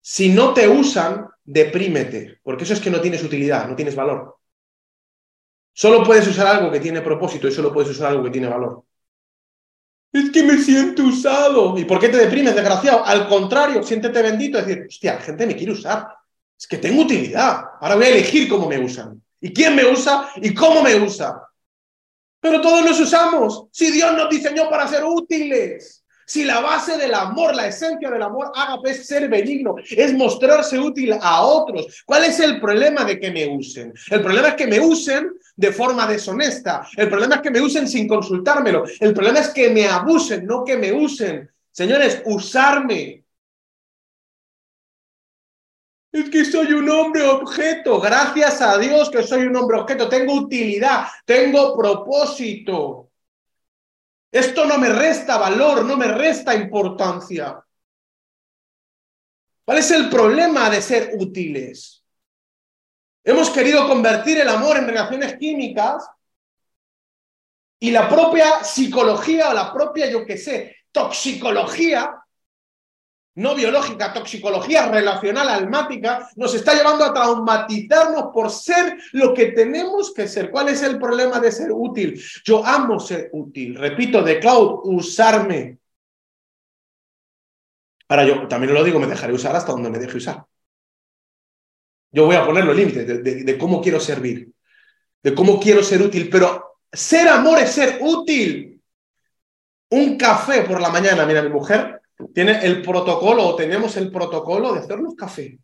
[0.00, 4.38] Si no te usan, deprímete, porque eso es que no tienes utilidad, no tienes valor.
[5.72, 8.84] Solo puedes usar algo que tiene propósito y solo puedes usar algo que tiene valor.
[10.12, 11.78] Es que me siento usado.
[11.78, 13.04] ¿Y por qué te deprimes, desgraciado?
[13.04, 16.08] Al contrario, siéntete bendito, es decir, hostia, la gente me quiere usar.
[16.60, 17.64] Es que tengo utilidad.
[17.80, 19.22] Ahora voy a elegir cómo me usan.
[19.40, 21.42] Y quién me usa y cómo me usa.
[22.38, 23.64] Pero todos nos usamos.
[23.72, 26.04] Si Dios nos diseñó para ser útiles.
[26.26, 30.78] Si la base del amor, la esencia del amor, ágape es ser benigno, es mostrarse
[30.78, 32.04] útil a otros.
[32.06, 33.92] ¿Cuál es el problema de que me usen?
[34.10, 36.86] El problema es que me usen de forma deshonesta.
[36.96, 38.84] El problema es que me usen sin consultármelo.
[39.00, 41.50] El problema es que me abusen, no que me usen.
[41.72, 43.19] Señores, usarme
[46.12, 48.00] es que soy un hombre objeto.
[48.00, 50.08] Gracias a Dios que soy un hombre objeto.
[50.08, 53.10] Tengo utilidad, tengo propósito.
[54.32, 57.64] Esto no me resta valor, no me resta importancia.
[59.64, 62.04] ¿Cuál es el problema de ser útiles?
[63.22, 66.08] Hemos querido convertir el amor en relaciones químicas
[67.78, 72.19] y la propia psicología o la propia, yo qué sé, toxicología
[73.40, 80.12] no biológica, toxicología relacional almática, nos está llevando a traumatizarnos por ser lo que tenemos
[80.12, 80.50] que ser.
[80.50, 82.22] ¿Cuál es el problema de ser útil?
[82.44, 83.76] Yo amo ser útil.
[83.76, 85.78] Repito, de cloud, usarme.
[88.08, 90.44] Ahora yo también lo digo, me dejaré usar hasta donde me deje usar.
[92.12, 94.52] Yo voy a poner los límites de, de cómo quiero servir,
[95.22, 98.82] de cómo quiero ser útil, pero ser amor es ser útil.
[99.92, 101.99] Un café por la mañana, mira, mi mujer
[102.34, 105.58] tiene el protocolo o tenemos el protocolo de hacernos café.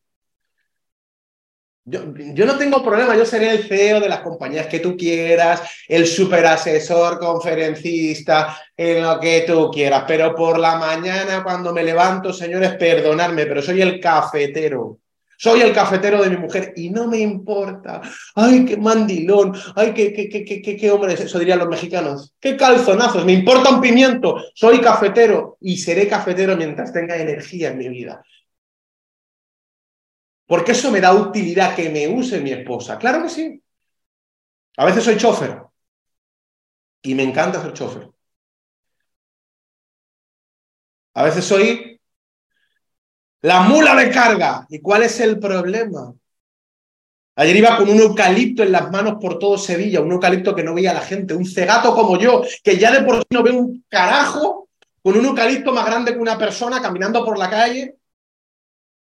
[1.89, 5.63] Yo, yo, no tengo problema, yo seré el CEO de las compañías que tú quieras,
[5.87, 11.85] el super asesor, conferencista, en lo que tú quieras, pero por la mañana cuando me
[11.85, 14.99] levanto, señores, perdonadme, pero soy el cafetero.
[15.39, 18.01] Soy el cafetero de mi mujer y no me importa.
[18.35, 19.55] Ay, qué mandilón.
[19.75, 22.35] Ay, qué, qué, qué, qué, hombre es eso, dirían los mexicanos.
[22.41, 23.25] Qué calzonazos.
[23.25, 24.37] Me importa un pimiento.
[24.55, 28.23] Soy cafetero y seré cafetero mientras tenga energía en mi vida.
[30.47, 32.99] Porque eso me da utilidad que me use mi esposa.
[32.99, 33.63] Claro que sí.
[34.77, 35.63] A veces soy chofer
[37.03, 38.11] y me encanta ser chofer.
[41.15, 41.96] A veces soy
[43.43, 44.67] la mula de carga.
[44.69, 46.15] ¿Y cuál es el problema?
[47.39, 50.73] Ayer iba con un eucalipto en las manos por todo Sevilla, un eucalipto que no
[50.73, 53.85] veía la gente, un cegato como yo, que ya de por sí no ve un
[53.89, 54.69] carajo,
[55.03, 57.97] con un eucalipto más grande que una persona caminando por la calle.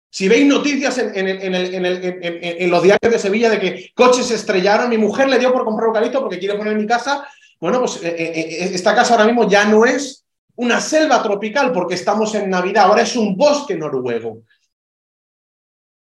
[0.09, 5.29] Si veis noticias en, los diarios de Sevilla de que coches se estrellaron, mi mujer
[5.29, 7.27] le dio por comprar eucalipto porque quiere poner mi casa,
[7.59, 11.71] bueno, pues eh, eh, eh, esta casa ahora mismo ya no es una selva tropical
[11.71, 14.43] porque estamos en Navidad, ahora es un bosque noruego.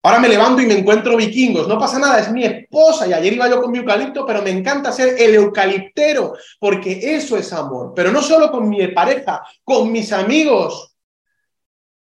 [0.05, 3.35] Ahora me levanto y me encuentro vikingos, no pasa nada, es mi esposa y ayer
[3.35, 7.93] iba yo con mi eucalipto, pero me encanta ser el eucaliptero porque eso es amor,
[7.95, 10.97] pero no solo con mi pareja, con mis amigos.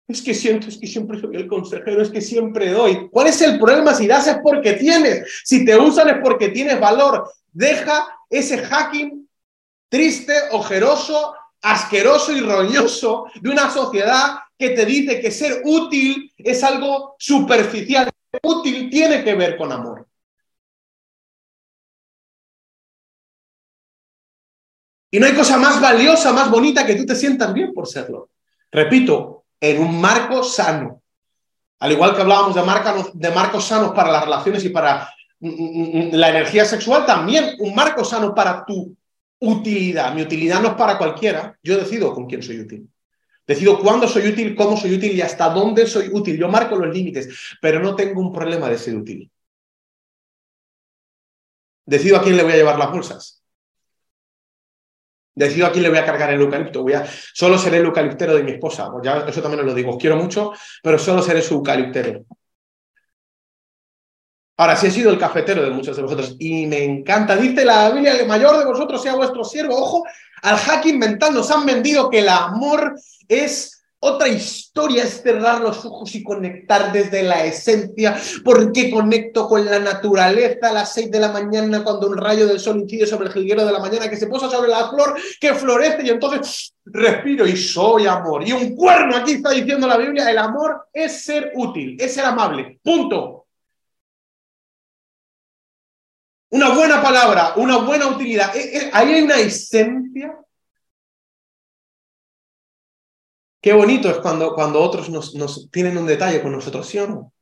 [0.06, 3.10] Es que siento, es que siempre soy el consejero, es que siempre doy.
[3.10, 3.92] ¿Cuál es el problema?
[3.92, 7.28] Si das es porque tienes, si te usan es porque tienes valor.
[7.52, 9.28] Deja ese hacking
[9.88, 16.62] triste, ojeroso, asqueroso y roñoso de una sociedad que te dice que ser útil es
[16.64, 18.10] algo superficial.
[18.42, 20.06] Útil tiene que ver con amor.
[25.10, 28.30] Y no hay cosa más valiosa, más bonita que tú te sientas bien por serlo.
[28.70, 31.02] Repito, en un marco sano.
[31.80, 35.08] Al igual que hablábamos de, de marcos sanos para las relaciones y para
[35.40, 38.97] mm, mm, mm, la energía sexual, también un marco sano para tu
[39.40, 40.14] utilidad.
[40.14, 41.58] Mi utilidad no es para cualquiera.
[41.62, 42.88] Yo decido con quién soy útil.
[43.46, 46.36] Decido cuándo soy útil, cómo soy útil y hasta dónde soy útil.
[46.38, 49.30] Yo marco los límites, pero no tengo un problema de ser útil.
[51.86, 53.42] Decido a quién le voy a llevar las bolsas.
[55.34, 56.82] Decido a quién le voy a cargar el eucalipto.
[56.82, 57.06] Voy a...
[57.06, 58.90] Solo seré el eucaliptero de mi esposa.
[59.02, 59.92] Ya, eso también os lo digo.
[59.92, 62.24] Os quiero mucho, pero solo seré su eucaliptero.
[64.58, 67.36] Ahora, sí he sido el cafetero de muchos de vosotros y me encanta.
[67.36, 69.76] Dice la Biblia, el mayor de vosotros sea vuestro siervo.
[69.76, 70.02] Ojo,
[70.42, 75.84] al hacking mental nos han vendido que el amor es otra historia, es cerrar los
[75.84, 78.20] ojos y conectar desde la esencia.
[78.44, 82.58] porque conecto con la naturaleza a las seis de la mañana cuando un rayo del
[82.58, 85.54] sol incide sobre el jilguero de la mañana que se posa sobre la flor que
[85.54, 88.42] florece y entonces respiro y soy amor?
[88.44, 92.24] Y un cuerno aquí está diciendo la Biblia, el amor es ser útil, es ser
[92.24, 92.80] amable.
[92.82, 93.37] Punto.
[96.50, 98.54] Una buena palabra, una buena utilidad.
[98.56, 100.38] Eh, eh, ahí hay una esencia.
[103.60, 107.06] Qué bonito es cuando, cuando otros nos, nos tienen un detalle con nosotros, ¿sí o
[107.06, 107.32] no?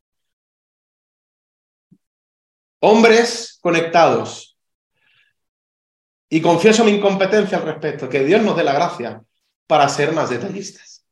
[2.81, 4.57] Hombres conectados.
[6.28, 9.22] Y confieso mi incompetencia al respecto, que Dios nos dé la gracia
[9.66, 11.05] para ser más detallistas.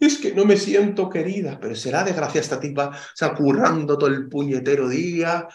[0.00, 3.96] Es que no me siento querida, pero será de gracia esta tipa, o sea, currando
[3.96, 5.46] todo el puñetero día,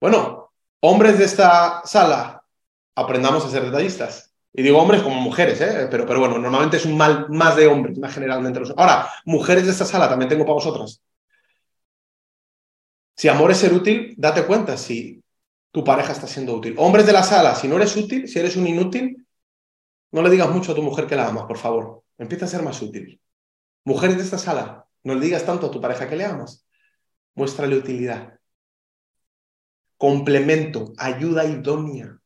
[0.00, 2.42] Bueno, hombres de esta sala,
[2.94, 4.34] aprendamos a ser detallistas.
[4.52, 5.88] Y digo hombres como mujeres, ¿eh?
[5.90, 8.60] pero, pero bueno, normalmente es un mal más de hombres, más generalmente.
[8.76, 11.02] Ahora, mujeres de esta sala, también tengo para vosotras.
[13.16, 15.22] Si amor es ser útil, date cuenta si
[15.70, 16.74] tu pareja está siendo útil.
[16.78, 19.26] Hombres de la sala, si no eres útil, si eres un inútil,
[20.12, 22.02] no le digas mucho a tu mujer que la amas, por favor.
[22.18, 23.20] Empieza a ser más útil.
[23.84, 26.66] Mujeres de esta sala, no le digas tanto a tu pareja que le amas.
[27.34, 28.35] Muéstrale utilidad
[29.96, 32.18] complemento, ayuda idónea.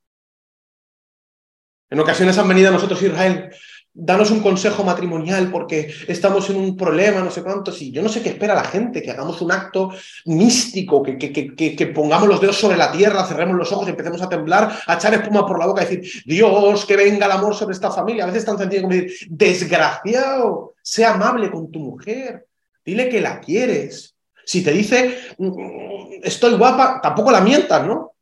[1.88, 3.50] En ocasiones han venido a nosotros, Israel,
[3.92, 8.08] danos un consejo matrimonial porque estamos en un problema, no sé cuántos, y yo no
[8.08, 9.90] sé qué espera la gente, que hagamos un acto
[10.26, 14.28] místico, que, que, pongamos los dedos sobre la tierra, cerremos los ojos y empecemos a
[14.28, 17.74] temblar, a echar espuma por la boca y decir, Dios, que venga el amor sobre
[17.74, 18.24] esta familia.
[18.24, 22.46] A veces es tan sencillo como decir, desgraciado, sea amable con tu mujer,
[22.84, 24.14] dile que la quieres.
[24.50, 28.14] Si te dice, mm, estoy guapa, tampoco la mientas, ¿no?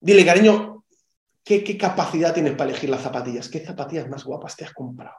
[0.00, 0.82] Dile, cariño,
[1.44, 3.50] ¿Qué, capacidad tienes para elegir las zapatillas?
[3.50, 5.16] ¿Qué zapatillas más guapas te has comprado?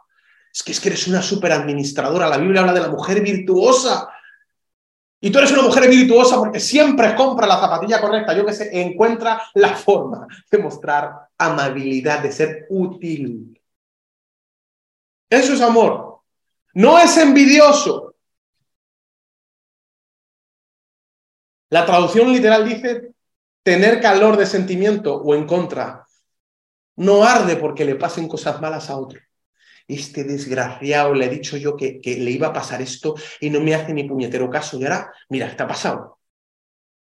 [0.51, 2.27] Es que, es que eres una super administradora.
[2.27, 4.09] La Biblia habla de la mujer virtuosa.
[5.19, 8.35] Y tú eres una mujer virtuosa porque siempre compra la zapatilla correcta.
[8.35, 13.61] Yo que sé, encuentra la forma de mostrar amabilidad, de ser útil.
[15.29, 16.21] Eso es amor.
[16.73, 18.10] No es envidioso.
[21.71, 23.13] La traducción literal dice
[23.63, 26.05] tener calor de sentimiento o en contra.
[26.97, 29.19] No arde porque le pasen cosas malas a otro.
[29.87, 33.73] Este desgraciado le he dicho yo que, le iba a pasar esto y no me
[33.73, 34.77] hace ni puñetero caso.
[34.77, 36.19] Y ahora, mira, está pasado.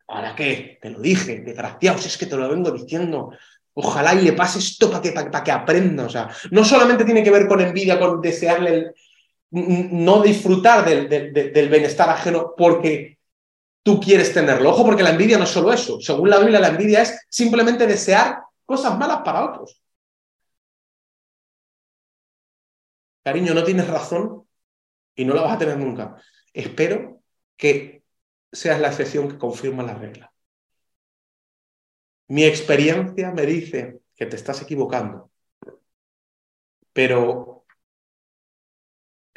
[0.08, 0.80] ¿Ahora qué?
[0.82, 3.30] Te lo dije, desgraciado, si es que te lo vengo diciendo.
[3.76, 6.06] Ojalá y le pase esto para que, para, que aprenda.
[6.06, 8.94] O sea, no solamente tiene que ver con envidia, con desearle
[9.52, 13.17] no disfrutar del, bienestar ajeno porque
[13.88, 14.72] tú quieres tenerlo.
[14.72, 16.02] Ojo, porque la envidia no es solo eso.
[16.02, 19.82] Según la Biblia, la envidia es simplemente desear cosas malas para otros.
[23.24, 24.46] Cariño, no tienes razón
[25.16, 26.22] y no la vas a tener nunca.
[26.52, 27.22] Espero
[27.56, 28.04] que
[28.52, 30.34] seas la excepción que confirma la regla.
[32.28, 35.32] Mi experiencia me dice que te estás equivocando,
[36.92, 37.57] pero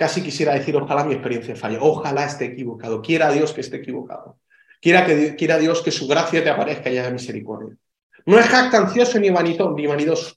[0.00, 4.38] casi quisiera decir, ojalá mi experiencia falle, ojalá esté equivocado, quiera Dios que esté equivocado,
[4.80, 7.76] quiera, que, quiera Dios que su gracia te aparezca y haya misericordia.
[8.24, 10.36] No es jactancioso ni, ni vanidoso.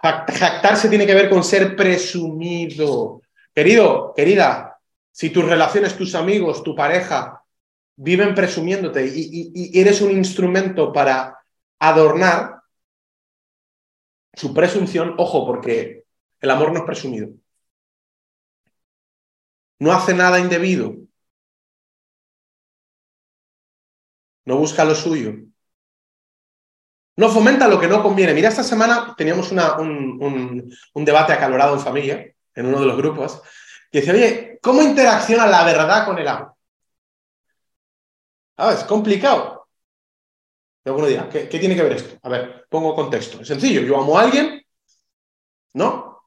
[0.00, 3.20] Jactarse tiene que ver con ser presumido.
[3.52, 4.78] Querido, querida,
[5.10, 7.42] si tus relaciones, tus amigos, tu pareja
[7.96, 11.36] viven presumiéndote y, eres un instrumento para
[11.80, 12.60] adornar
[14.34, 16.04] su presunción, ojo, porque
[16.40, 17.30] el amor no es presumido.
[19.78, 20.94] No hace nada indebido.
[24.46, 25.34] No busca lo suyo.
[27.16, 28.34] No fomenta lo que no conviene.
[28.34, 33.40] Mira, esta semana teníamos un, debate acalorado en familia, en uno de los grupos,
[33.90, 36.54] y decía, oye, ¿cómo interacciona la verdad con el amor?
[38.56, 39.66] Ah, es complicado.
[40.84, 42.18] Y alguno dirá, ¿qué, ¿qué tiene que ver esto?
[42.22, 43.40] A ver, pongo contexto.
[43.40, 44.62] Es sencillo, yo amo a alguien,
[45.74, 46.22] ¿no?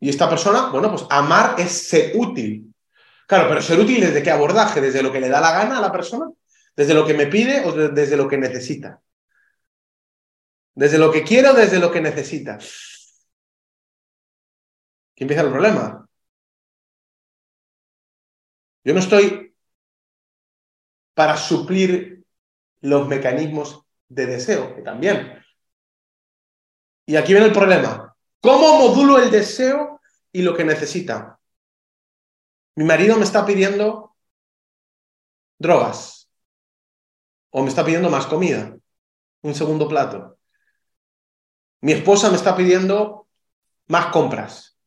[0.00, 2.69] Y esta persona, bueno, pues amar es ser útil.
[3.30, 5.80] Claro, pero ser útil desde qué abordaje, desde lo que le da la gana a
[5.80, 6.28] la persona,
[6.74, 9.00] desde lo que me pide o desde lo que necesita.
[10.74, 12.54] Desde lo que quiero, desde lo que necesita.
[12.56, 12.64] Aquí
[15.14, 16.08] empieza el problema.
[18.82, 19.54] Yo no estoy
[21.14, 22.24] para suplir
[22.80, 25.40] los mecanismos de deseo, que también.
[27.06, 28.12] Y aquí viene el problema.
[28.40, 30.00] ¿Cómo modulo el deseo
[30.32, 31.39] y lo que necesita?
[32.80, 34.16] Mi marido me está pidiendo
[35.58, 36.30] drogas
[37.50, 38.74] o me está pidiendo más comida,
[39.42, 40.38] un segundo plato.
[41.82, 43.28] Mi esposa me está pidiendo
[43.88, 44.78] más compras.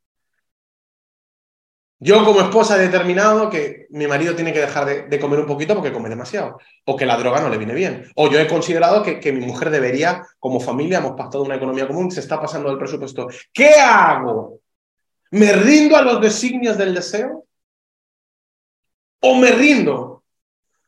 [1.99, 5.75] Yo como esposa he determinado que mi marido tiene que dejar de, comer un poquito
[5.75, 9.03] porque come demasiado, o que la droga no le viene bien, o yo he considerado
[9.03, 12.69] que, que mi mujer debería, como familia, hemos pactado una economía común, se está pasando
[12.69, 13.27] del presupuesto.
[13.53, 14.61] ¿Qué hago?
[15.29, 17.45] ¿Me rindo a los designios del deseo?
[19.29, 20.23] ¿O me rindo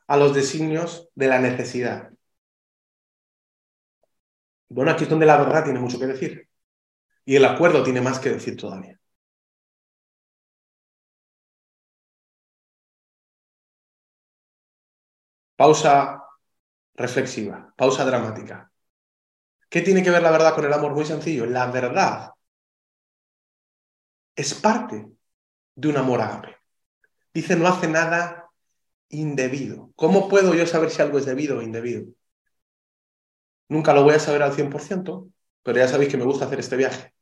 [0.07, 2.11] a los designios de la necesidad?
[4.69, 6.47] Bueno, aquí es donde la verdad tiene mucho que decir.
[7.25, 8.99] Y el acuerdo tiene más que decir todavía.
[15.61, 15.93] Pausa
[17.05, 18.57] reflexiva, pausa dramática.
[19.69, 20.93] ¿Qué tiene que ver la verdad con el amor?
[20.93, 21.45] Muy sencillo.
[21.45, 22.31] La verdad
[24.35, 25.05] es parte
[25.75, 26.57] de un amor ágape.
[27.35, 28.49] Dice, no hace nada
[29.09, 29.91] indebido.
[29.95, 32.05] ¿Cómo puedo yo saber si algo es debido o indebido?
[33.69, 35.29] Nunca lo voy a saber al 100%,
[35.63, 37.13] pero ya sabéis que me gusta hacer este viaje.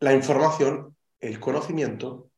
[0.00, 2.30] La información, el conocimiento,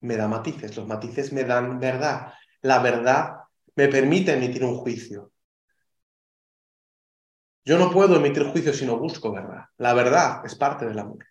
[0.00, 0.76] me da matices.
[0.76, 2.34] Los matices me dan verdad.
[2.62, 3.36] La verdad
[3.76, 5.32] me permite emitir un juicio.
[7.64, 9.64] Yo no puedo emitir juicio si no busco verdad.
[9.78, 11.26] La verdad es parte del amor.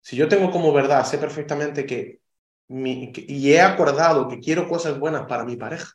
[0.00, 2.20] Si yo tengo como verdad, sé perfectamente que,
[2.68, 5.92] y he acordado que quiero cosas buenas para mi pareja,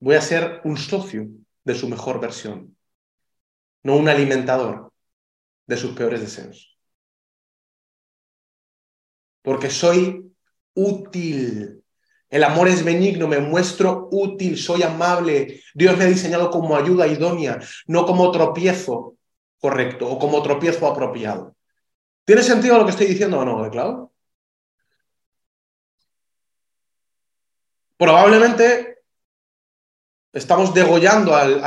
[0.00, 1.28] voy a ser un socio
[1.64, 2.76] de su mejor versión.
[3.82, 4.92] no un alimentador
[5.66, 6.78] de sus peores deseos.
[9.42, 10.32] Porque soy
[10.74, 11.82] útil.
[12.28, 15.62] El amor es benigno, me muestro útil, soy amable.
[15.74, 19.16] Dios me ha diseñado como ayuda idónea, no como tropiezo
[19.58, 21.56] correcto o como tropiezo apropiado.
[22.24, 23.70] ¿Tiene sentido lo que estoy diciendo o no, de
[27.98, 29.00] Probablemente
[30.32, 31.60] estamos degollando al,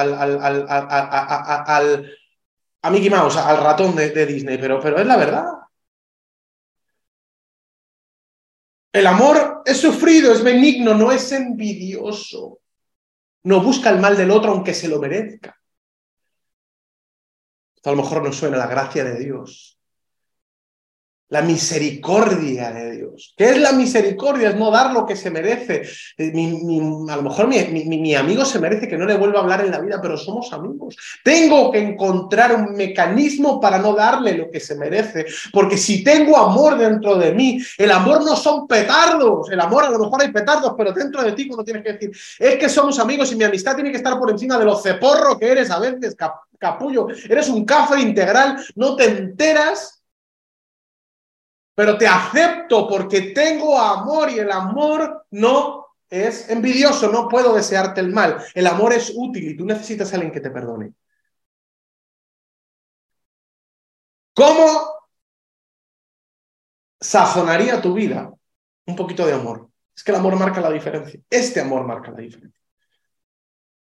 [2.82, 5.46] a Mickey Mouse, al ratón de, Disney, pero, pero es la verdad.
[8.94, 12.60] El amor es sufrido, es benigno, no es envidioso.
[13.44, 15.58] No busca el mal del otro aunque se lo merezca.
[17.76, 19.81] Esto a lo mejor no suena la gracia de Dios
[21.32, 23.34] la misericordia de Dios.
[23.38, 24.50] ¿Qué es la misericordia?
[24.50, 25.84] Es no dar lo que se merece.
[26.18, 26.34] Eh,
[27.10, 29.80] a lo mejor mi, amigo se merece que no le vuelva a hablar en la
[29.80, 30.98] vida, pero somos amigos.
[31.24, 36.38] Tengo que encontrar un mecanismo para no darle lo que se merece, porque si tengo
[36.38, 40.34] amor dentro de mí, el amor no son petardos, el amor a lo mejor hay
[40.34, 43.46] petardos, pero dentro de ti cuando tienes que decir, es que somos amigos y mi
[43.46, 46.14] amistad tiene que estar por encima de lo ceporro que eres a veces,
[46.60, 50.01] capullo, eres un café integral, no te enteras
[51.76, 58.02] pero te acepto porque tengo amor y el amor no es envidioso, no puedo desearte
[58.02, 58.44] el mal.
[58.54, 60.94] El amor es útil y tú necesitas a alguien que te perdone.
[64.34, 64.66] ¿Cómo
[67.00, 68.32] sazonaría tu vida
[68.86, 69.70] un poquito de amor?
[69.96, 71.20] Es que el amor marca la diferencia.
[71.30, 72.62] Este amor marca la diferencia.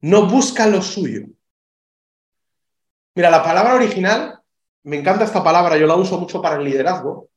[0.01, 1.26] No busca lo suyo.
[3.14, 4.41] Mira, la palabra original,
[4.85, 7.29] me encanta esta palabra, yo la uso mucho para el liderazgo,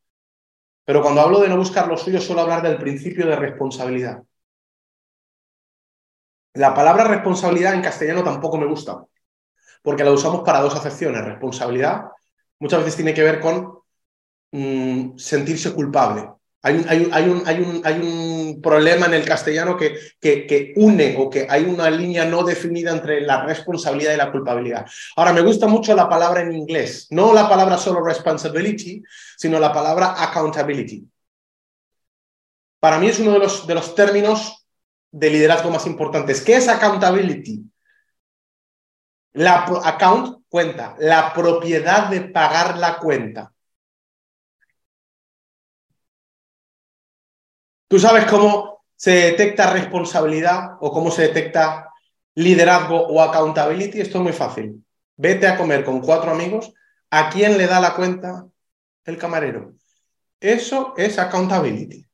[0.86, 4.24] pero cuando hablo de no buscar lo suyo, suelo hablar del principio de responsabilidad.
[6.54, 9.06] La palabra responsabilidad en castellano tampoco me gusta,
[9.82, 11.24] porque la usamos para dos acepciones.
[11.24, 12.06] Responsabilidad
[12.60, 13.80] muchas veces tiene que ver con
[14.52, 16.30] mm, sentirse culpable.
[16.64, 16.76] Hay
[17.28, 23.22] un, problema en el castellano que, une o que hay una línea no definida entre
[23.22, 24.86] la responsabilidad y la culpabilidad.
[25.16, 29.02] Ahora, me gusta mucho la palabra en inglés, no la palabra solo responsibility,
[29.38, 31.08] sino la palabra accountability.
[32.80, 34.62] Para mí es uno de los términos
[35.12, 36.42] de liderazgo más importantes.
[36.42, 37.64] ¿Qué es accountability?
[39.34, 43.54] La account cuenta, la propiedad de pagar la cuenta.
[47.92, 51.90] ¿Tú sabes cómo se detecta responsabilidad o cómo se detecta
[52.36, 54.00] liderazgo o accountability?
[54.00, 54.82] Esto es muy fácil.
[55.18, 56.72] Vete a comer con cuatro amigos.
[57.10, 58.48] ¿A quién le da la cuenta?
[59.04, 59.74] El camarero.
[60.40, 62.08] Eso es accountability.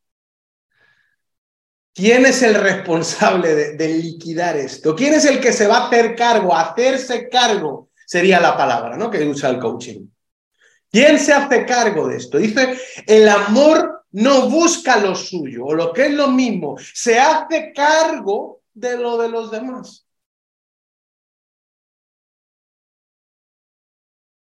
[1.94, 4.96] ¿Quién es el responsable de, liquidar esto?
[4.96, 7.92] ¿Quién es el que se va a hacer cargo, hacerse cargo?
[8.04, 9.12] Sería la palabra, ¿no?
[9.12, 10.08] Que usa el coaching.
[10.92, 12.38] ¿Quién se hace cargo de esto?
[12.38, 17.72] Dice, el amor no busca lo suyo, o lo que es lo mismo, se hace
[17.74, 20.08] cargo de lo de los demás.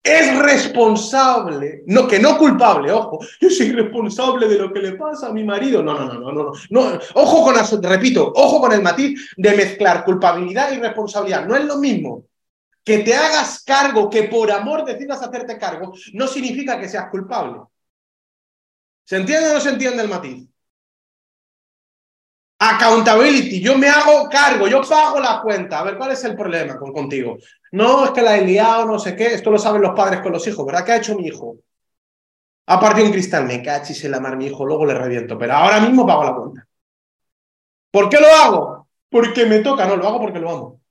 [0.04, 5.28] Es responsable, no que no culpable, ojo, yo soy responsable de lo que le pasa
[5.28, 5.82] a mi marido.
[5.82, 7.00] No, no, no, no, no, no.
[7.14, 11.46] Ojo con, repito, ojo con el matiz de mezclar culpabilidad y responsabilidad.
[11.48, 12.26] No es lo mismo.
[12.84, 17.62] Que te hagas cargo, que por amor decidas hacerte cargo, no significa que seas culpable.
[19.06, 20.48] ¿Se entiende o no se entiende el matiz?
[22.60, 25.80] Accountability, yo me hago cargo, yo pago la cuenta.
[25.80, 27.38] A ver, ¿cuál es el problema con, contigo?
[27.74, 29.34] No, es que la he liado, no sé qué.
[29.34, 30.86] Esto lo saben los padres con los hijos, ¿verdad?
[30.86, 31.58] ¿Qué ha hecho mi hijo?
[32.68, 35.54] Ha partido un cristal, me cachis en la mar mi hijo, luego le reviento, pero
[35.54, 36.68] ahora mismo pago la cuenta.
[37.92, 38.88] ¿Por qué lo hago?
[39.10, 40.82] Porque me toca, no, lo hago porque lo amo.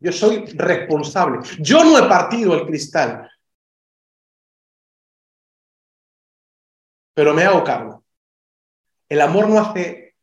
[0.00, 1.40] Yo soy responsable.
[1.60, 3.30] Yo no he partido el cristal.
[7.20, 8.02] pero me hago cargo.
[9.06, 10.14] El amor no hace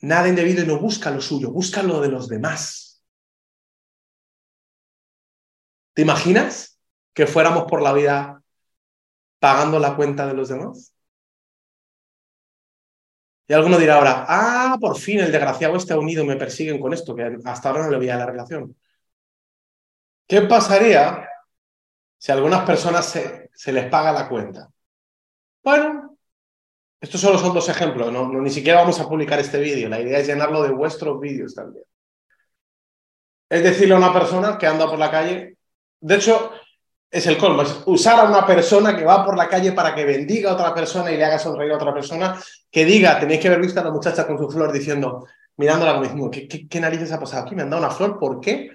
[0.00, 3.02] nada indebido y no busca lo suyo, busca lo de los demás.
[5.94, 6.78] ¿Te imaginas
[7.14, 8.42] que fuéramos por la vida
[9.38, 10.94] pagando la cuenta de los demás?
[13.50, 17.16] Y alguno dirá ahora, ah, por fin el desgraciado está unido, me persiguen con esto,
[17.16, 18.76] que hasta ahora no le veía la relación.
[20.28, 21.28] ¿Qué pasaría
[22.16, 24.70] si a algunas personas se, se les paga la cuenta?
[25.64, 26.16] Bueno,
[27.00, 30.20] estos solo son dos ejemplos, no, ni siquiera vamos a publicar este vídeo, la idea
[30.20, 31.84] es llenarlo de vuestros vídeos también.
[33.48, 35.56] Es decirle a una persona que anda por la calle,
[35.98, 36.52] de hecho,
[37.10, 40.04] es el colmo, es usar a una persona que va por la calle para que
[40.04, 42.40] bendiga a otra persona y le haga sonreír a otra persona,
[42.70, 46.04] que diga, tenéis que haber visto a la muchacha con su flor diciendo, mirándola como
[46.04, 47.56] diciendo, ¿qué, qué, qué narices ha pasado aquí?
[47.56, 48.70] Me han dado una flor, ¿por qué?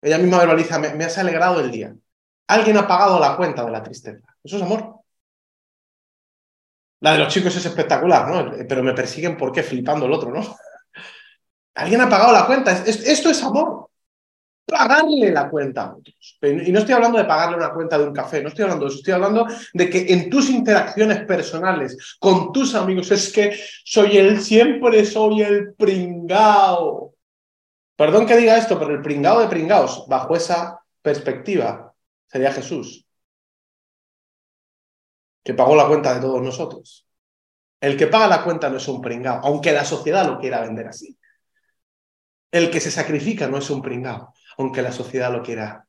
[0.00, 1.94] Ella misma verbaliza, me, me has alegrado el día.
[2.46, 4.26] Alguien ha pagado la cuenta de la tristeza.
[4.44, 5.02] Eso es amor.
[7.00, 8.66] La de los chicos es espectacular, ¿no?
[8.68, 9.62] Pero me persiguen ¿por qué?
[9.62, 10.40] Flipando el otro, ¿no?
[11.74, 12.70] Alguien ha pagado la cuenta.
[12.84, 13.90] Esto es amor.
[14.64, 16.38] Pagarle la cuenta a otros.
[16.40, 18.90] Y no estoy hablando de pagarle una cuenta de un café, no estoy hablando de
[18.90, 18.98] eso.
[18.98, 24.40] Estoy hablando de que en tus interacciones personales con tus amigos es que soy el,
[24.40, 27.14] siempre soy el pringao.
[27.96, 31.92] Perdón que diga esto, pero el pringao de pringaos, bajo esa perspectiva,
[32.26, 33.04] sería Jesús
[35.42, 37.06] que pagó la cuenta de todos nosotros.
[37.80, 40.86] El que paga la cuenta no es un pringao, aunque la sociedad lo quiera vender
[40.86, 41.18] así.
[42.50, 44.32] El que se sacrifica no es un pringao,
[44.62, 45.86] aunque la sociedad lo quiera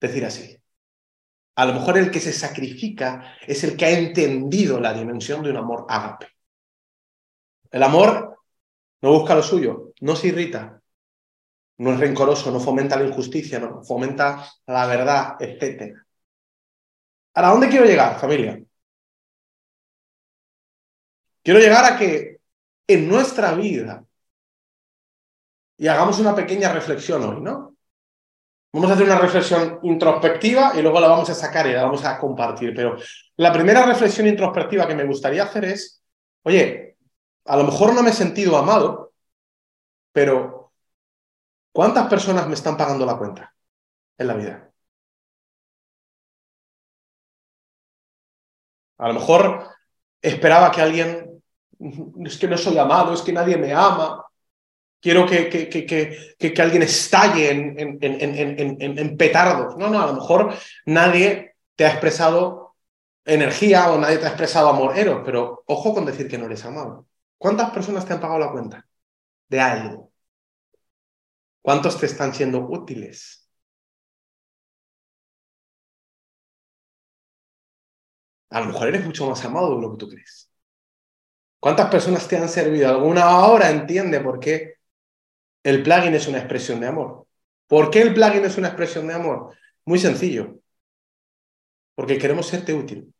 [0.00, 0.58] decir así.
[1.56, 5.50] A lo mejor el que se sacrifica es el que ha entendido la dimensión de
[5.50, 6.26] un amor ágape.
[7.70, 8.40] El amor
[9.02, 10.80] no busca lo suyo, no se irrita,
[11.78, 15.96] no es rencoroso, no fomenta la injusticia, no fomenta la verdad, etc.
[17.34, 18.60] ¿A dónde quiero llegar, familia?
[21.42, 22.38] Quiero llegar a que
[22.86, 24.04] en nuestra vida,
[25.76, 27.73] y hagamos una pequeña reflexión hoy, ¿no?
[28.74, 32.04] Vamos a hacer una reflexión introspectiva y luego la vamos a sacar y la vamos
[32.04, 32.74] a compartir.
[32.74, 32.96] Pero
[33.36, 36.02] la primera reflexión introspectiva que me gustaría hacer es,
[36.42, 36.96] oye,
[37.44, 39.12] a lo mejor no me he sentido amado,
[40.10, 40.72] pero
[41.70, 43.54] ¿cuántas personas me están pagando la cuenta
[44.18, 44.72] en la vida?
[48.98, 49.68] A lo mejor
[50.20, 51.44] esperaba que alguien,
[52.24, 54.24] es que no soy amado, es que nadie me ama,
[55.04, 59.76] quiero que, que, que, que alguien estalle en, en, en, en, petardos.
[59.76, 60.54] No, no, a lo mejor
[60.86, 62.74] nadie te ha expresado
[63.26, 66.64] energía o nadie te ha expresado amor, Eros, pero ojo con decir que no eres
[66.64, 67.06] amado.
[67.36, 68.86] ¿Cuántas personas te han pagado la cuenta
[69.48, 70.12] de algo?
[71.62, 73.44] ¿Cuántos te están siendo útiles?
[78.50, 80.50] a lo mejor eres mucho más amado de lo que tú crees.
[81.58, 82.88] ¿Cuántas personas te han servido?
[82.88, 84.73] Alguna ahora entiende por qué
[85.64, 87.26] el plugin es una expresión de amor.
[87.66, 89.56] ¿Por qué el plugin es una expresión de amor?
[89.84, 90.60] Muy sencillo.
[91.96, 93.12] Porque queremos serte útil.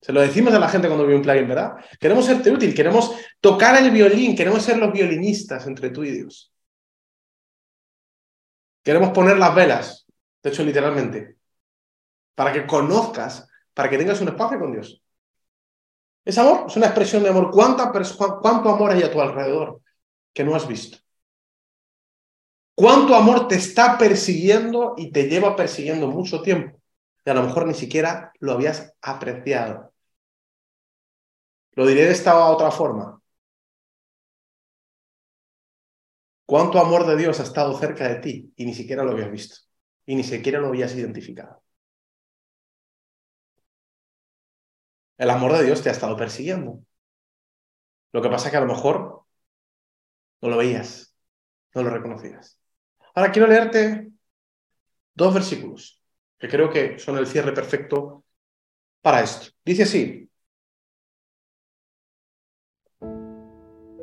[0.00, 1.76] Se lo decimos a la gente cuando ve un plugin, ¿verdad?
[2.00, 6.52] Queremos serte útil, queremos tocar el violín, queremos ser los violinistas entre tú y Dios.
[8.82, 10.06] Queremos poner las velas,
[10.42, 11.36] de hecho literalmente,
[12.34, 15.02] para que conozcas para que tengas un espacio con Dios.
[16.24, 17.50] Es amor, es una expresión de amor.
[17.50, 19.80] ¿Cuánto amor hay a tu alrededor
[20.32, 20.98] que no has visto?
[22.74, 26.80] ¿Cuánto amor te está persiguiendo y te lleva persiguiendo mucho tiempo?
[27.24, 29.92] Y a lo mejor ni siquiera lo habías apreciado.
[31.72, 33.20] Lo diré de esta otra forma.
[36.46, 39.56] ¿Cuánto amor de Dios ha estado cerca de ti y ni siquiera lo habías visto?
[40.06, 41.62] Y ni siquiera lo habías identificado.
[45.18, 46.80] El amor de Dios te ha estado persiguiendo.
[48.12, 49.24] Lo que pasa es que a lo mejor
[50.42, 51.14] no lo veías,
[51.74, 52.59] no lo reconocías.
[53.14, 54.10] Ahora quiero leerte
[55.14, 56.02] dos versículos
[56.38, 58.24] que creo que son el cierre perfecto
[59.02, 59.48] para esto.
[59.64, 60.30] Dice así,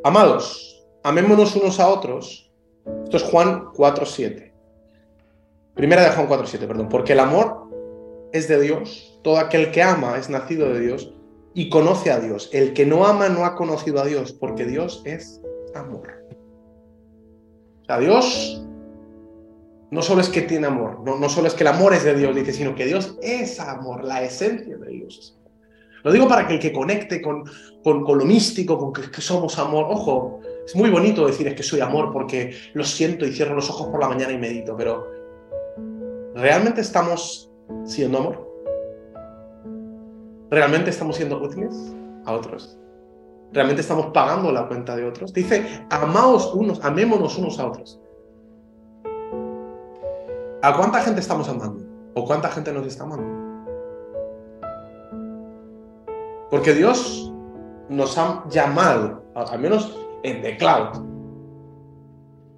[0.08, 2.50] Amados, amémonos unos a otros.
[3.04, 4.54] Esto es Juan 4.7.
[5.74, 6.88] Primera de Juan 4.7, perdón.
[6.88, 7.68] Porque el amor
[8.32, 11.14] es de Dios, todo aquel que ama es nacido de Dios
[11.54, 12.50] y conoce a Dios.
[12.54, 15.42] El que no ama no ha conocido a Dios, porque Dios es
[15.76, 16.08] amor.
[17.82, 18.66] O sea, Dios
[19.90, 22.36] no solo es que tiene amor, no, solo es que el amor es de Dios,
[22.36, 25.38] dice, sino que Dios es amor, la esencia de Dios
[26.04, 27.44] Lo digo para que el que conecte con,
[27.84, 31.64] con, lo místico, con que, que, somos amor, ojo, es muy bonito decir es que
[31.64, 35.08] soy amor porque lo siento y cierro los ojos por la mañana y medito, pero
[36.36, 37.50] ¿realmente estamos
[37.86, 38.48] siendo amor?
[40.50, 41.74] ¿Realmente estamos siendo útiles
[42.26, 42.78] a otros?
[43.54, 45.34] ¿Realmente estamos pagando la cuenta de otros?
[45.34, 48.00] Dice, amaos unos, amémonos unos a otros.
[50.64, 51.86] ¿A cuánta gente estamos amando?
[52.16, 53.48] ¿O cuánta gente nos está amando?
[56.50, 57.32] Porque Dios
[57.90, 61.06] nos ha llamado, al menos en The Cloud,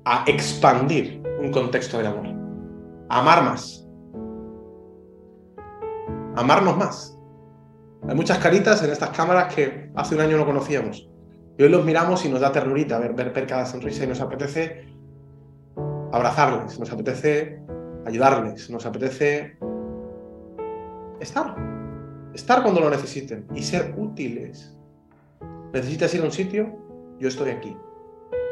[0.06, 2.28] a expandir un contexto de amor,
[3.10, 3.86] a amar más,
[6.36, 7.20] amarnos más.
[8.08, 11.10] Hay muchas caritas en estas cámaras que hace un año no conocíamos.
[11.58, 14.88] Y hoy los miramos y nos da ternurita ver, ver, cada sonrisa y nos apetece
[16.14, 17.62] abrazarles, nos apetece
[18.06, 19.58] ayudarles, nos apetece
[21.20, 21.56] estar.
[22.34, 24.76] Estar cuando lo necesiten y ser útiles.
[25.74, 26.76] ¿Necesitas ir a un sitio?
[27.20, 27.76] Yo estoy aquí.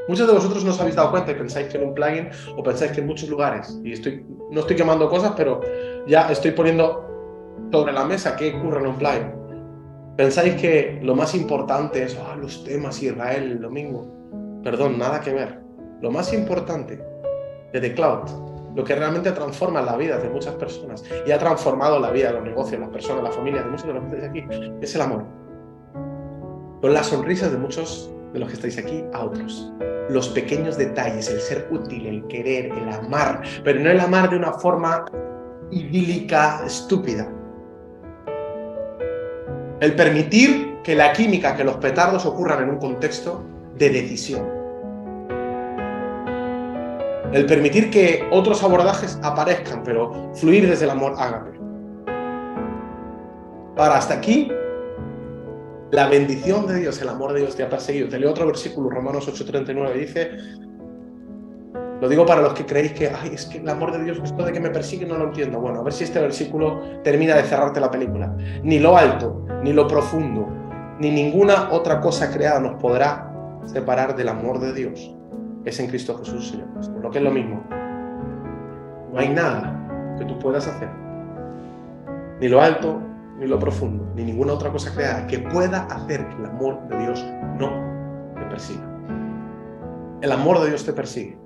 [0.08, 2.64] Muchos de vosotros no os habéis dado cuenta y pensáis que en un plugin o
[2.64, 5.62] pensáis que en muchos lugares, y estoy, no estoy quemando cosas, pero
[6.08, 7.06] ya estoy poniendo
[7.72, 9.32] sobre la mesa qué ocurre en un plugin.
[10.16, 14.08] Pensáis que lo más importante es ah, los temas Israel el domingo.
[14.64, 15.60] Perdón, nada que ver.
[16.02, 17.00] Lo más importante
[17.74, 18.47] de The Cloud,
[18.78, 22.34] lo que realmente transforma la vida de muchas personas y ha transformado la vida de
[22.36, 24.46] los negocios, las personas, las familias de muchos de los que estáis aquí,
[24.80, 25.26] es el amor.
[26.80, 29.74] Con las sonrisas de muchos de los que estáis aquí a otros.
[30.10, 34.36] Los pequeños detalles, el ser útil, el querer, el amar, pero no el amar de
[34.36, 35.06] una forma
[35.72, 37.28] idílica, estúpida.
[39.80, 43.44] El permitir que la química, que los petardos ocurran en un contexto
[43.76, 44.57] de decisión.
[47.34, 51.60] El permitir que otros abordajes aparezcan, pero fluir desde el amor ágape.
[53.76, 54.52] Para hasta aquí
[55.92, 58.10] la bendición de Dios, el amor de Dios te ha perseguido.
[58.10, 60.32] Te leo otro versículo, Romanos 8:39, dice,
[62.02, 64.46] lo digo para los que creéis que, ay, es que el amor de Dios, esto
[64.46, 65.60] de que me persigue, no lo entiendo.
[65.60, 68.36] Bueno, a ver si este versículo termina de cerrarte la película.
[68.64, 70.48] Ni lo alto, ni lo profundo,
[71.00, 73.32] ni ninguna otra cosa creada nos podrá
[73.66, 75.16] separar del amor de Dios,
[75.70, 77.64] es en Cristo Jesús, Señor Por lo que es lo mismo.
[79.12, 80.90] No hay nada que tú puedas hacer.
[82.40, 83.00] Ni lo alto,
[83.40, 86.98] ni lo profundo, ni ninguna otra cosa creada que pueda hacer que el amor de
[87.00, 87.26] Dios
[87.58, 87.70] no
[88.36, 88.84] te persiga.
[90.22, 91.38] El amor de Dios te persigue.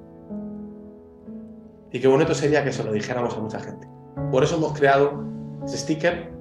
[1.92, 3.88] Y qué bonito sería que se lo dijéramos a mucha gente.
[4.32, 5.24] Por eso hemos creado
[5.66, 6.32] ese sticker.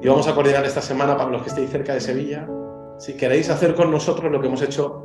[0.00, 2.48] Y vamos a coordinar esta semana para los que estéis cerca de Sevilla.
[2.98, 5.03] Si queréis hacer con nosotros lo que hemos hecho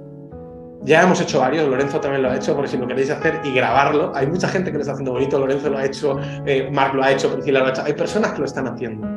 [0.84, 3.53] ya hemos hecho varios, Lorenzo también lo ha hecho, por si lo queréis hacer y
[3.53, 4.11] grabarlo.
[4.15, 7.03] Hay mucha gente que lo está haciendo bonito, Lorenzo lo ha hecho, eh, Marc lo
[7.03, 7.84] ha hecho, Priscila lo ha hecho.
[7.84, 9.07] Hay personas que lo están haciendo.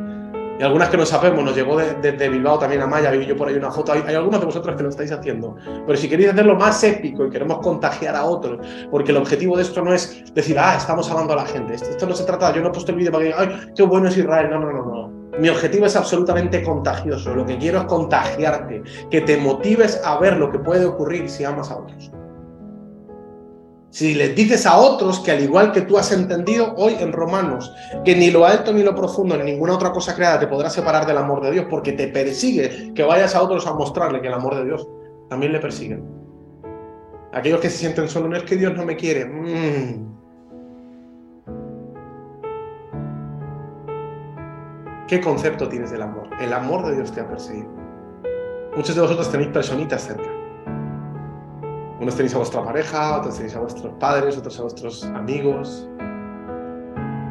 [0.58, 3.48] Y algunas que no sabemos, nos llegó desde Bilbao también a Maya, vi yo por
[3.48, 3.92] ahí una foto.
[3.92, 5.56] Hay, hay, algunos de vosotros que lo estáis haciendo.
[5.86, 9.62] Pero si queréis hacerlo más épico y queremos contagiar a otros, porque el objetivo de
[9.62, 11.74] esto no es decir, ah, estamos hablando a la gente.
[11.74, 13.82] Esto, esto no se trata, yo no he puesto el vídeo para que ay, qué
[13.82, 14.50] bueno es Israel.
[14.50, 15.21] No, no, no, no.
[15.38, 17.34] Mi objetivo es absolutamente contagioso.
[17.34, 21.44] Lo que quiero es contagiarte, que te motives a ver lo que puede ocurrir si
[21.44, 22.12] amas a otros.
[23.90, 27.70] Si les dices a otros que al igual que tú has entendido hoy en Romanos,
[28.04, 31.06] que ni lo alto ni lo profundo ni ninguna otra cosa creada te podrá separar
[31.06, 34.34] del amor de Dios, porque te persigue que vayas a otros a mostrarle que el
[34.34, 34.88] amor de Dios
[35.28, 36.02] también le persigue.
[37.32, 39.26] Aquellos que se sienten solos, no es que Dios no me quiere.
[39.26, 40.21] Mm.
[45.12, 46.30] ¿Qué concepto tienes del amor?
[46.40, 47.68] El amor de Dios te ha perseguido.
[48.74, 50.30] Muchos de vosotros tenéis personitas cerca.
[52.00, 55.86] Unos tenéis a vuestra pareja, otros tenéis a vuestros padres, otros a vuestros amigos.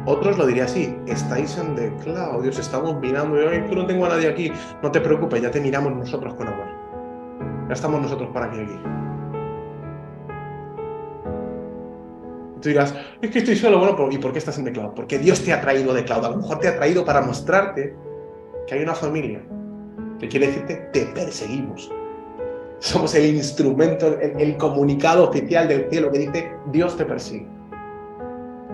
[0.06, 4.10] Otros lo diría así, estáis en declaro, Dios, estamos mirando y hoy no tengo a
[4.10, 4.52] nadie aquí.
[4.80, 6.68] No te preocupes, ya te miramos nosotros con amor.
[7.66, 8.60] Ya estamos nosotros para aquí.
[8.60, 8.78] aquí.
[12.62, 14.92] Tú dirás, es que estoy solo, bueno, ¿y por qué estás en The Cloud?
[14.94, 16.24] Porque Dios te ha traído de Cloud.
[16.24, 17.96] A lo mejor te ha traído para mostrarte
[18.68, 19.42] que hay una familia
[20.20, 21.90] que quiere decirte, te perseguimos.
[22.78, 27.48] Somos el instrumento, el, comunicado oficial del cielo que dice, Dios te persigue.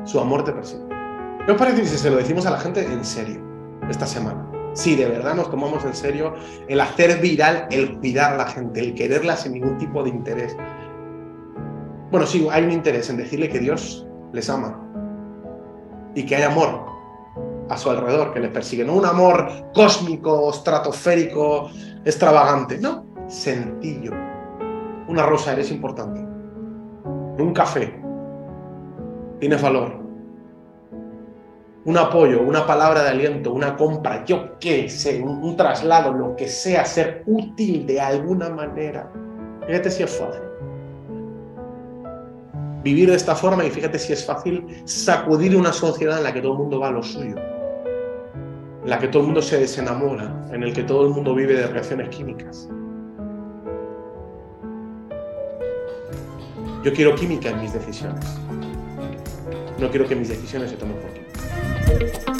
[0.05, 0.83] Su amor te persigue.
[1.47, 3.41] ¿Qué os parece si se lo decimos a la gente en serio
[3.89, 4.47] esta semana?
[4.75, 6.35] Si de verdad nos tomamos en serio
[6.69, 10.55] el hacer viral, el cuidar a la gente, el quererla sin ningún tipo de interés,
[12.11, 14.81] bueno, sí, hay un interés en decirle que Dios les ama
[16.15, 16.87] y que hay amor
[17.69, 18.85] a su alrededor que les persigue.
[18.85, 21.71] No un amor cósmico, estratosférico,
[22.05, 22.79] extravagante.
[22.79, 24.13] No, sencillo.
[25.09, 26.21] Una rosa eres importante.
[26.21, 28.01] Un café.
[29.39, 29.99] Tienes valor.
[31.85, 36.49] Un apoyo, una palabra de aliento, una compra, yo qué sé, un, traslado, lo que
[36.49, 39.11] sea, ser útil de alguna manera.
[39.67, 40.11] Fíjate si es
[42.83, 46.41] vivir de esta forma y fíjate si es fácil sacudir una sociedad en la que
[46.41, 47.37] todo el mundo va a lo suyo,
[48.85, 51.55] en la que todo el mundo se desenamora, en el que todo el mundo vive
[51.55, 52.69] de reacciones químicas.
[56.85, 58.25] Yo quiero química en mis decisiones.
[59.79, 62.38] No quiero que mis decisiones se tomen por química.